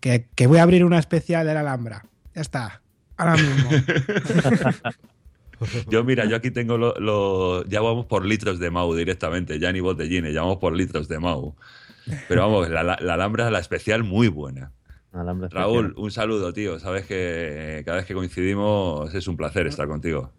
[0.01, 2.05] que, que voy a abrir una especial de la Alhambra.
[2.35, 2.83] Ya está.
[3.17, 3.71] Ahora mismo.
[5.89, 9.73] Yo, mira, yo aquí tengo lo, lo- ya vamos por litros de Mau directamente, ya
[9.73, 11.55] ni botellines, ya vamos por litros de Mau.
[12.29, 14.73] Pero vamos, la, la, la Alhambra, la especial, muy buena.
[15.15, 16.05] Alhambra Raúl, especial.
[16.05, 16.79] un saludo, tío.
[16.79, 20.31] Sabes que cada vez que coincidimos es un placer estar contigo.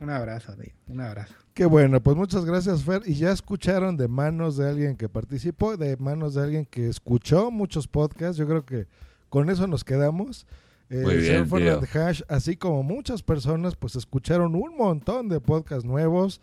[0.00, 0.72] un abrazo, tío.
[0.88, 1.34] Un abrazo.
[1.54, 3.02] Qué bueno, pues muchas gracias, Fer.
[3.06, 7.50] Y ya escucharon de manos de alguien que participó, de manos de alguien que escuchó
[7.50, 8.36] muchos podcasts.
[8.36, 8.86] Yo creo que
[9.30, 10.46] con eso nos quedamos.
[10.90, 11.80] Eh, Muy bien, tío.
[11.94, 16.40] Hash, así como muchas personas, pues escucharon un montón de podcasts nuevos.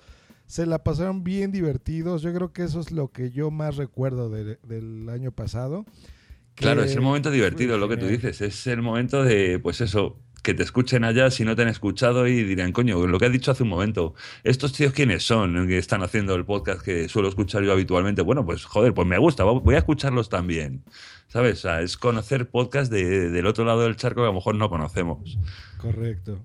[0.47, 2.21] Se la pasaron bien divertidos.
[2.23, 5.85] Yo creo que eso es lo que yo más recuerdo de- del año pasado.
[6.55, 8.41] Claro, Que es el momento divertido, lo que tú dices.
[8.41, 12.27] Es el momento de, pues eso, que te escuchen allá si no te han escuchado
[12.27, 15.77] y dirán, coño, lo que has dicho hace un momento, ¿estos tíos quiénes son que
[15.77, 18.21] están haciendo el podcast que suelo escuchar yo habitualmente?
[18.21, 20.83] Bueno, pues joder, pues me gusta, voy a escucharlos también.
[21.27, 21.59] ¿Sabes?
[21.59, 24.53] O sea, es conocer podcast de- del otro lado del charco que a lo mejor
[24.55, 25.39] no conocemos.
[25.79, 26.39] Correcto.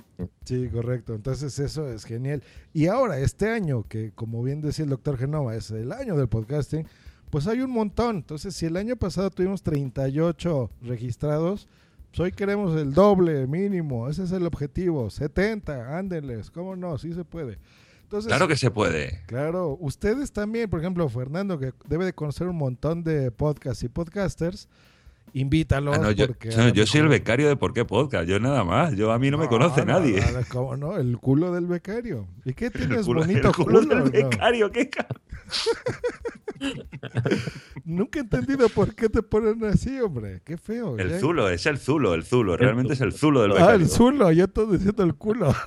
[0.44, 1.14] Sí, correcto.
[1.14, 2.42] Entonces eso es genial.
[2.72, 6.28] Y ahora, este año, que como bien decía el doctor Genova, es el año del
[6.28, 6.86] podcasting,
[7.30, 8.16] pues hay un montón.
[8.16, 11.68] Entonces, si el año pasado tuvimos 38 registrados,
[12.10, 14.08] pues hoy queremos el doble mínimo.
[14.08, 15.10] Ese es el objetivo.
[15.10, 16.50] 70, ándenles.
[16.50, 16.96] ¿Cómo no?
[16.98, 17.58] Sí se puede.
[18.04, 19.20] Entonces, Claro que se puede.
[19.26, 23.88] Claro, ustedes también, por ejemplo, Fernando, que debe de conocer un montón de podcasts y
[23.90, 24.66] podcasters,
[25.34, 25.94] invítalos.
[25.94, 26.26] Ah, no, yo,
[26.56, 28.94] no, yo soy el becario de por qué podcast, yo nada más.
[28.94, 30.22] Yo a mí no, me conoce no, nadie.
[30.50, 30.96] ¿cómo no?
[30.96, 32.26] El culo del becario.
[32.46, 34.88] ¿Y qué tienes culo- bonito el culo del becario, qué
[37.84, 40.40] Nunca he entendido por qué te ponen así, hombre.
[40.44, 40.98] Qué feo.
[40.98, 41.20] El ya.
[41.20, 42.56] Zulo, es el Zulo, el Zulo.
[42.56, 45.54] Realmente es el Zulo del Ah, el Zulo, yo estoy diciendo el culo.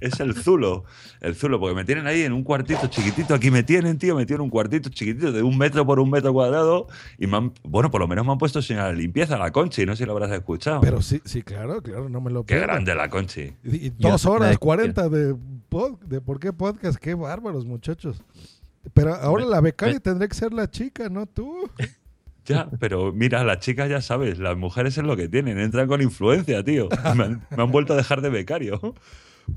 [0.00, 0.84] Es el Zulo.
[1.20, 3.34] El Zulo, porque me tienen ahí en un cuartito chiquitito.
[3.34, 4.16] Aquí me tienen, tío.
[4.16, 6.86] Me tienen en un cuartito chiquitito de un metro por un metro cuadrado.
[7.18, 9.84] Y me han- bueno, por lo menos me han puesto señal de limpieza la Conchi.
[9.84, 10.80] No sé si lo habrás escuchado.
[10.80, 12.66] Pero sí, sí, claro, claro, no me lo Qué pierdo.
[12.68, 13.52] grande la Conchi.
[13.64, 15.34] Y, y dos horas, 40 de,
[15.70, 16.96] pod- de por qué podcast.
[16.98, 18.15] Qué bárbaros, muchachos.
[18.94, 21.68] Pero ahora Me- la becaria me- tendría que ser la chica, no tú.
[22.48, 26.00] Ya, pero mira, las chicas ya sabes, las mujeres es lo que tienen, entran con
[26.00, 26.88] influencia, tío.
[27.16, 28.94] Me han, me han vuelto a dejar de becario.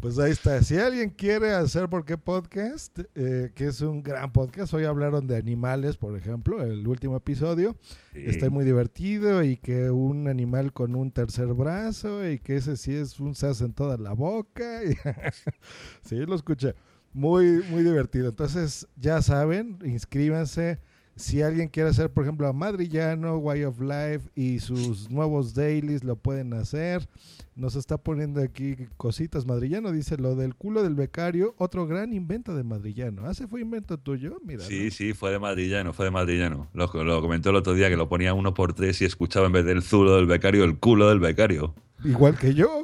[0.01, 0.63] Pues ahí está.
[0.63, 5.27] Si alguien quiere hacer por qué podcast, eh, que es un gran podcast, hoy hablaron
[5.27, 7.75] de animales, por ejemplo, el último episodio.
[8.13, 8.23] Sí.
[8.25, 12.95] Está muy divertido y que un animal con un tercer brazo y que ese sí
[12.95, 14.79] es un sas en toda la boca.
[16.01, 16.73] sí, lo escuché.
[17.13, 18.29] Muy, muy divertido.
[18.29, 20.79] Entonces, ya saben, inscríbanse.
[21.15, 26.05] Si alguien quiere hacer, por ejemplo, a Madrillano, Way of Life y sus nuevos dailies,
[26.05, 27.09] lo pueden hacer.
[27.55, 29.45] Nos está poniendo aquí cositas.
[29.45, 33.23] Madrillano dice lo del culo del becario, otro gran invento de Madrillano.
[33.25, 34.37] ¿Ah, ese fue invento tuyo?
[34.45, 34.63] Mira.
[34.63, 36.69] Sí, sí, fue de madrillano, fue de madrillano.
[36.73, 39.51] Lo, lo comentó el otro día que lo ponía uno por tres y escuchaba en
[39.51, 41.75] vez del zulo del becario el culo del becario.
[42.05, 42.81] Igual que yo.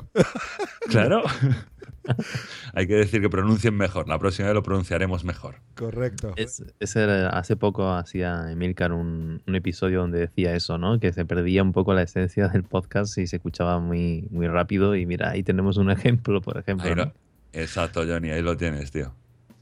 [0.89, 1.23] Claro.
[2.73, 4.07] Hay que decir que pronuncien mejor.
[4.07, 5.55] La próxima vez lo pronunciaremos mejor.
[5.75, 6.33] Correcto.
[6.35, 10.99] Es- ese era- hace poco hacía Emilcar un, un episodio donde decía eso, ¿no?
[10.99, 14.95] Que se perdía un poco la esencia del podcast y se escuchaba muy, muy rápido.
[14.95, 16.87] Y mira, ahí tenemos un ejemplo, por ejemplo.
[16.87, 17.05] Ahí ¿no?
[17.05, 17.13] lo-
[17.53, 19.13] Exacto, Johnny, ahí lo tienes, tío.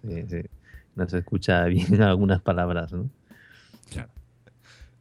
[0.07, 0.41] Sí, sí.
[0.95, 3.09] No se escucha bien algunas palabras, ¿no?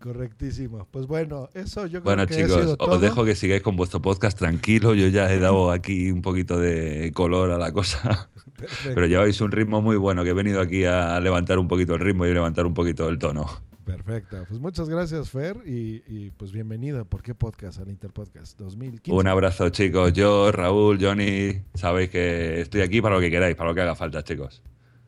[0.03, 0.88] Correctísimo.
[0.90, 2.90] Pues bueno, eso yo creo Bueno, que ha sido chicos, todo.
[2.96, 4.94] os dejo que sigáis con vuestro podcast tranquilo.
[4.94, 8.28] Yo ya he dado aquí un poquito de color a la cosa.
[8.57, 8.94] Perfecto.
[8.94, 12.00] Pero lleváis un ritmo muy bueno, que he venido aquí a levantar un poquito el
[12.00, 13.46] ritmo y levantar un poquito el tono.
[13.84, 14.44] Perfecto.
[14.48, 17.80] Pues muchas gracias, Fer, y, y pues bienvenido a ¿Por qué Podcast?
[17.80, 19.12] al Interpodcast 2015.
[19.18, 20.12] Un abrazo, chicos.
[20.12, 23.94] Yo, Raúl, Johnny, sabéis que estoy aquí para lo que queráis, para lo que haga
[23.94, 24.62] falta, chicos.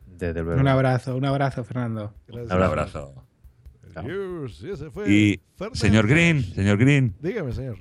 [0.07, 0.59] Desde luego.
[0.59, 2.13] Un abrazo, un abrazo, Fernando.
[2.27, 2.55] Gracias.
[2.55, 3.24] Un abrazo.
[3.95, 4.61] Adiós.
[4.61, 5.79] Y ese fue Y, Fernández.
[5.79, 7.77] señor Green, señor Green, Dígame, señor.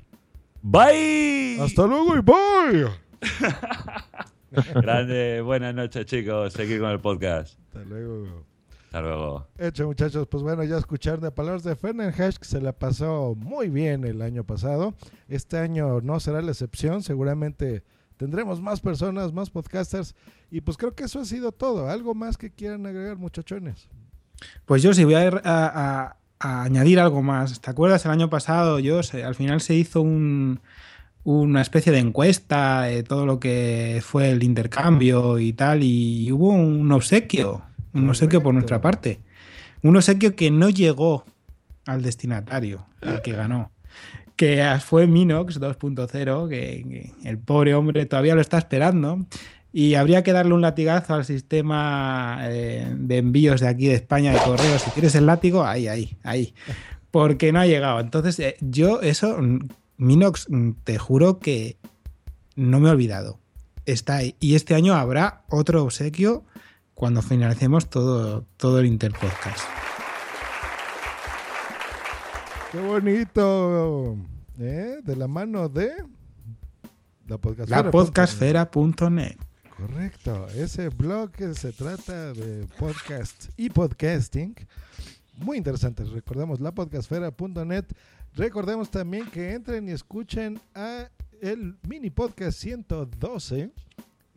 [0.62, 1.58] bye.
[1.60, 2.88] Hasta luego y bye.
[4.74, 6.52] Grande, buenas noches, chicos.
[6.52, 7.58] Seguir con el podcast.
[7.68, 8.44] Hasta luego.
[8.86, 9.48] Hasta luego.
[9.58, 13.68] Hecho, muchachos, pues bueno, ya escucharon de palabras de Fernand que se la pasó muy
[13.68, 14.94] bien el año pasado.
[15.28, 17.82] Este año no será la excepción, seguramente
[18.16, 20.14] tendremos más personas, más podcasters,
[20.48, 21.88] y pues creo que eso ha sido todo.
[21.90, 23.88] ¿Algo más que quieran agregar, muchachones?
[24.66, 27.60] Pues yo sí voy a, a- añadir algo más.
[27.60, 28.78] ¿Te acuerdas el año pasado?
[28.78, 30.60] Yo al final se hizo un-
[31.24, 36.48] una especie de encuesta de todo lo que fue el intercambio y tal, y hubo
[36.50, 37.62] un obsequio,
[37.94, 39.20] un obsequio por nuestra parte.
[39.82, 41.24] Un obsequio que no llegó
[41.86, 43.70] al destinatario, al que ganó.
[44.36, 49.24] Que fue Minox 2.0, que, que el pobre hombre todavía lo está esperando.
[49.76, 54.32] Y habría que darle un latigazo al sistema eh, de envíos de aquí de España
[54.32, 54.82] de correos.
[54.82, 56.54] Si quieres el látigo, ahí, ahí, ahí.
[57.10, 57.98] Porque no ha llegado.
[57.98, 59.66] Entonces, eh, yo eso, mm,
[59.96, 61.76] Minox, mm, te juro que
[62.54, 63.40] no me he olvidado.
[63.84, 64.36] Está ahí.
[64.38, 66.44] Y este año habrá otro obsequio
[66.94, 69.64] cuando finalicemos todo, todo el Interpodcast.
[72.70, 74.18] ¡Qué bonito!
[74.56, 74.98] ¿Eh?
[75.02, 75.90] De la mano de
[77.26, 77.82] la podcastfera.
[77.82, 79.36] La podcastfera.net.
[79.76, 84.54] Correcto, ese blog se trata de podcast y podcasting.
[85.36, 86.04] Muy interesante.
[86.04, 87.84] Recordemos la podcastfera.net.
[88.34, 91.08] Recordemos también que entren y escuchen a
[91.40, 93.72] el mini podcast 112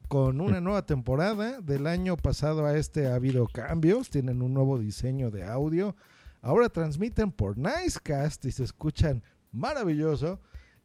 [0.07, 1.61] con una nueva temporada.
[1.61, 4.09] Del año pasado a este ha habido cambios.
[4.09, 5.95] Tienen un nuevo diseño de audio.
[6.41, 9.21] Ahora transmiten por Nicecast y se escuchan
[9.51, 10.39] maravilloso.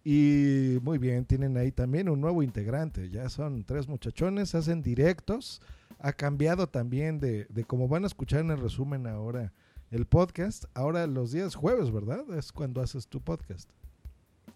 [0.04, 3.08] Y muy bien, tienen ahí también un nuevo integrante.
[3.10, 5.60] Ya son tres muchachones, hacen directos.
[5.98, 9.52] Ha cambiado también de, de cómo van a escuchar en el resumen ahora
[9.90, 10.64] el podcast.
[10.74, 12.24] Ahora los días jueves, ¿verdad?
[12.36, 13.70] Es cuando haces tu podcast.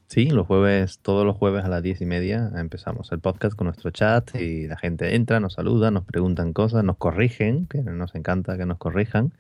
[0.09, 3.67] Sí, los jueves, todos los jueves a las diez y media empezamos el podcast con
[3.67, 8.15] nuestro chat y la gente entra, nos saluda, nos preguntan cosas, nos corrigen, que nos
[8.15, 9.33] encanta que nos corrijan.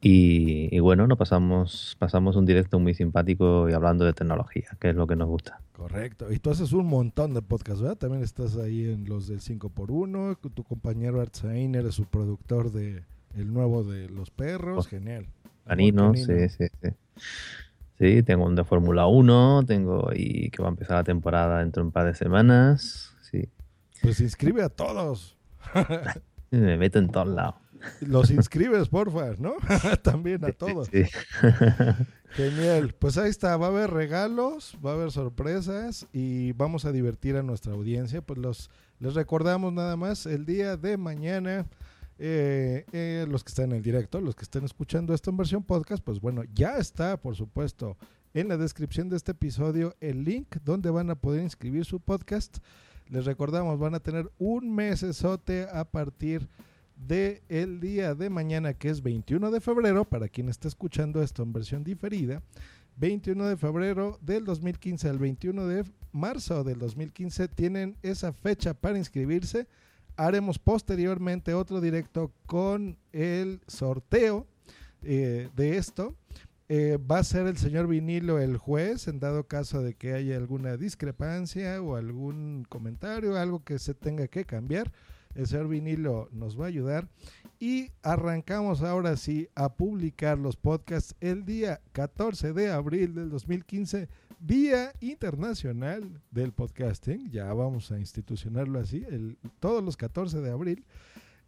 [0.00, 4.90] Y, y bueno, nos pasamos, pasamos un directo muy simpático y hablando de tecnología, que
[4.90, 5.60] es lo que nos gusta.
[5.72, 6.30] Correcto.
[6.32, 7.96] Y tú haces un montón de podcasts, ¿verdad?
[7.96, 10.36] También estás ahí en los del 5x1.
[10.54, 13.04] Tu compañero Artzainer es su productor de
[13.36, 14.86] el nuevo de los perros.
[14.86, 15.26] Genial.
[15.66, 16.14] Canino.
[16.14, 16.88] sí, sí, sí.
[17.98, 21.82] Sí, tengo un de Fórmula 1, tengo y que va a empezar la temporada dentro
[21.82, 23.14] de un par de semanas.
[23.22, 23.48] Sí,
[24.02, 25.36] Pues inscribe a todos.
[26.50, 27.56] me meto en todos lados.
[28.00, 29.54] Los inscribes, porfa, ¿no?
[30.02, 30.88] También a todos.
[30.88, 31.04] Sí.
[32.30, 32.94] Genial.
[32.98, 37.36] Pues ahí está, va a haber regalos, va a haber sorpresas y vamos a divertir
[37.36, 38.22] a nuestra audiencia.
[38.22, 38.70] Pues los
[39.00, 41.66] les recordamos nada más el día de mañana.
[42.18, 45.62] Eh, eh, los que están en el directo, los que estén escuchando esto en versión
[45.62, 47.96] podcast, pues bueno, ya está, por supuesto,
[48.34, 52.58] en la descripción de este episodio el link donde van a poder inscribir su podcast.
[53.08, 56.48] Les recordamos, van a tener un mesesote a partir
[56.96, 61.42] de el día de mañana, que es 21 de febrero, para quien esté escuchando esto
[61.42, 62.42] en versión diferida,
[62.96, 68.98] 21 de febrero del 2015 al 21 de marzo del 2015 tienen esa fecha para
[68.98, 69.68] inscribirse.
[70.18, 74.48] Haremos posteriormente otro directo con el sorteo
[75.02, 76.16] eh, de esto.
[76.68, 80.36] Eh, va a ser el señor Vinilo el juez en dado caso de que haya
[80.36, 84.90] alguna discrepancia o algún comentario, algo que se tenga que cambiar.
[85.36, 87.08] El señor Vinilo nos va a ayudar.
[87.60, 94.08] Y arrancamos ahora sí a publicar los podcasts el día 14 de abril del 2015,
[94.40, 97.30] Día Internacional del Podcasting.
[97.30, 100.84] Ya vamos a institucionarlo así, el, todos los 14 de abril.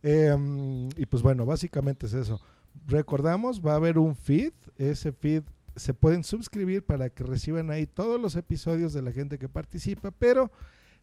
[0.02, 2.40] Eh, y pues bueno, básicamente es eso.
[2.86, 4.52] Recordamos, va a haber un feed.
[4.76, 5.42] Ese feed
[5.76, 10.10] se pueden suscribir para que reciban ahí todos los episodios de la gente que participa,
[10.10, 10.50] pero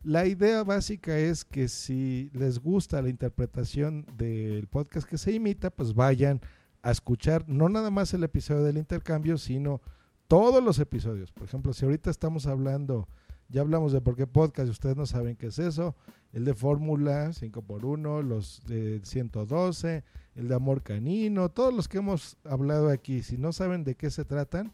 [0.04, 5.70] la idea básica es que si les gusta la interpretación del podcast que se imita,
[5.70, 6.42] pues vayan
[6.84, 9.82] a escuchar no nada más el episodio del intercambio, sino
[10.28, 11.32] todos los episodios.
[11.32, 13.08] Por ejemplo, si ahorita estamos hablando,
[13.50, 15.96] ya hablamos de por qué podcast, y ustedes no saben qué es eso,
[16.34, 20.04] el de Fórmula 5x1, los de 112,
[20.36, 24.10] el de Amor Canino, todos los que hemos hablado aquí, si no saben de qué
[24.10, 24.74] se tratan,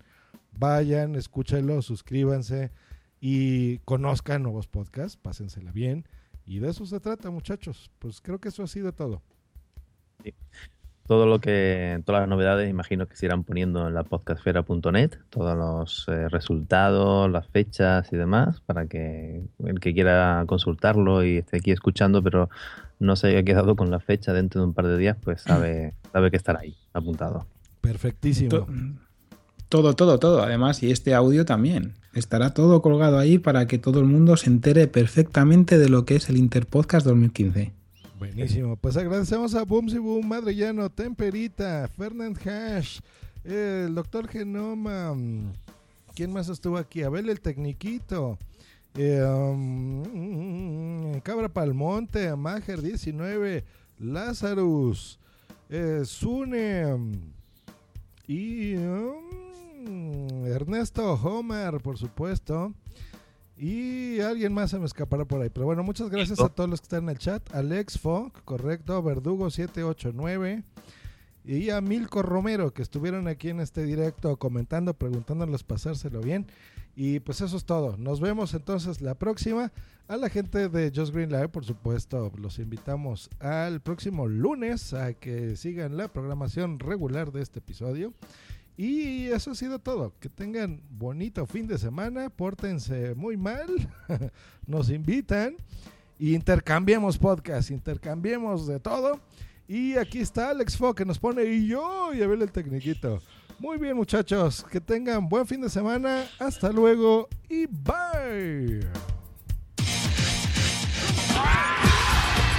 [0.58, 2.72] vayan, escúchenlo, suscríbanse
[3.20, 6.06] y conozcan nuevos podcasts, pásensela bien.
[6.46, 7.90] Y de eso se trata, muchachos.
[8.00, 9.22] Pues creo que eso ha sido todo.
[10.24, 10.34] Sí.
[11.08, 15.58] Todo lo que, todas las novedades, imagino que se irán poniendo en la podcastfera.net, todos
[15.58, 21.58] los eh, resultados, las fechas y demás, para que el que quiera consultarlo y esté
[21.58, 22.50] aquí escuchando, pero
[23.00, 25.94] no se haya quedado con la fecha dentro de un par de días, pues sabe,
[26.14, 27.48] sabe que estará ahí, apuntado.
[27.82, 28.66] Perfectísimo.
[29.68, 30.42] Todo, todo, todo.
[30.42, 31.96] Además, y este audio también.
[32.14, 36.16] Estará todo colgado ahí para que todo el mundo se entere perfectamente de lo que
[36.16, 37.74] es el Interpodcast 2015.
[38.18, 38.76] Buenísimo.
[38.76, 43.00] Pues agradecemos a Boomsy Boom, Madrellano, Temperita, Fernand Hash,
[43.44, 45.16] el doctor Genoma.
[46.16, 47.04] ¿Quién más estuvo aquí?
[47.04, 48.38] Abel el Tecniquito.
[48.96, 53.64] Eh, um, Cabra Palmonte, Mager 19,
[53.98, 55.20] Lazarus,
[55.70, 56.86] eh, Sune
[58.28, 62.74] y um, Ernesto Homer, por supuesto.
[63.64, 65.50] Y alguien más se me escapará por ahí.
[65.50, 67.56] Pero bueno, muchas gracias a todos los que están en el chat.
[67.56, 69.02] Alex Funk, correcto.
[69.02, 70.64] Verdugo789.
[71.46, 76.46] Y a Milko Romero, que estuvieron aquí en este directo comentando, preguntándoles pasárselo bien.
[76.98, 77.96] Y pues eso es todo.
[77.96, 79.72] Nos vemos entonces la próxima.
[80.10, 85.14] A la gente de Just Green Live, por supuesto, los invitamos al próximo lunes a
[85.14, 88.14] que sigan la programación regular de este episodio.
[88.76, 90.14] Y eso ha sido todo.
[90.20, 92.30] Que tengan bonito fin de semana.
[92.30, 93.68] Pórtense muy mal.
[94.68, 95.56] Nos invitan.
[96.18, 97.72] Y intercambiemos podcast.
[97.72, 99.20] Intercambiemos de todo.
[99.68, 103.22] Y aquí está Alex Fo que nos pone y yo y a ver el tecniquito.
[103.60, 104.66] Muy bien muchachos.
[104.70, 106.26] Que tengan buen fin de semana.
[106.40, 109.13] Hasta luego y bye.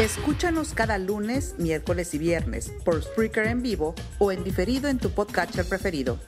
[0.00, 5.10] Escúchanos cada lunes, miércoles y viernes por Spreaker en vivo o en diferido en tu
[5.10, 6.18] podcatcher preferido.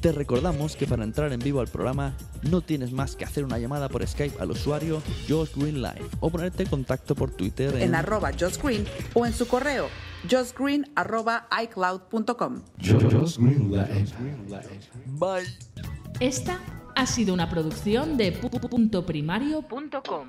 [0.00, 2.14] Te recordamos que para entrar en vivo al programa
[2.48, 6.30] no tienes más que hacer una llamada por Skype al usuario Josh Green Live o
[6.30, 9.88] ponerte en contacto por Twitter en, en arroba Josh Green o en su correo
[10.30, 12.62] joshgreen arroba iCloud.com.
[15.06, 15.58] Bye.
[16.20, 16.60] Esta
[16.94, 20.28] ha sido una producción de puntoprimario.com.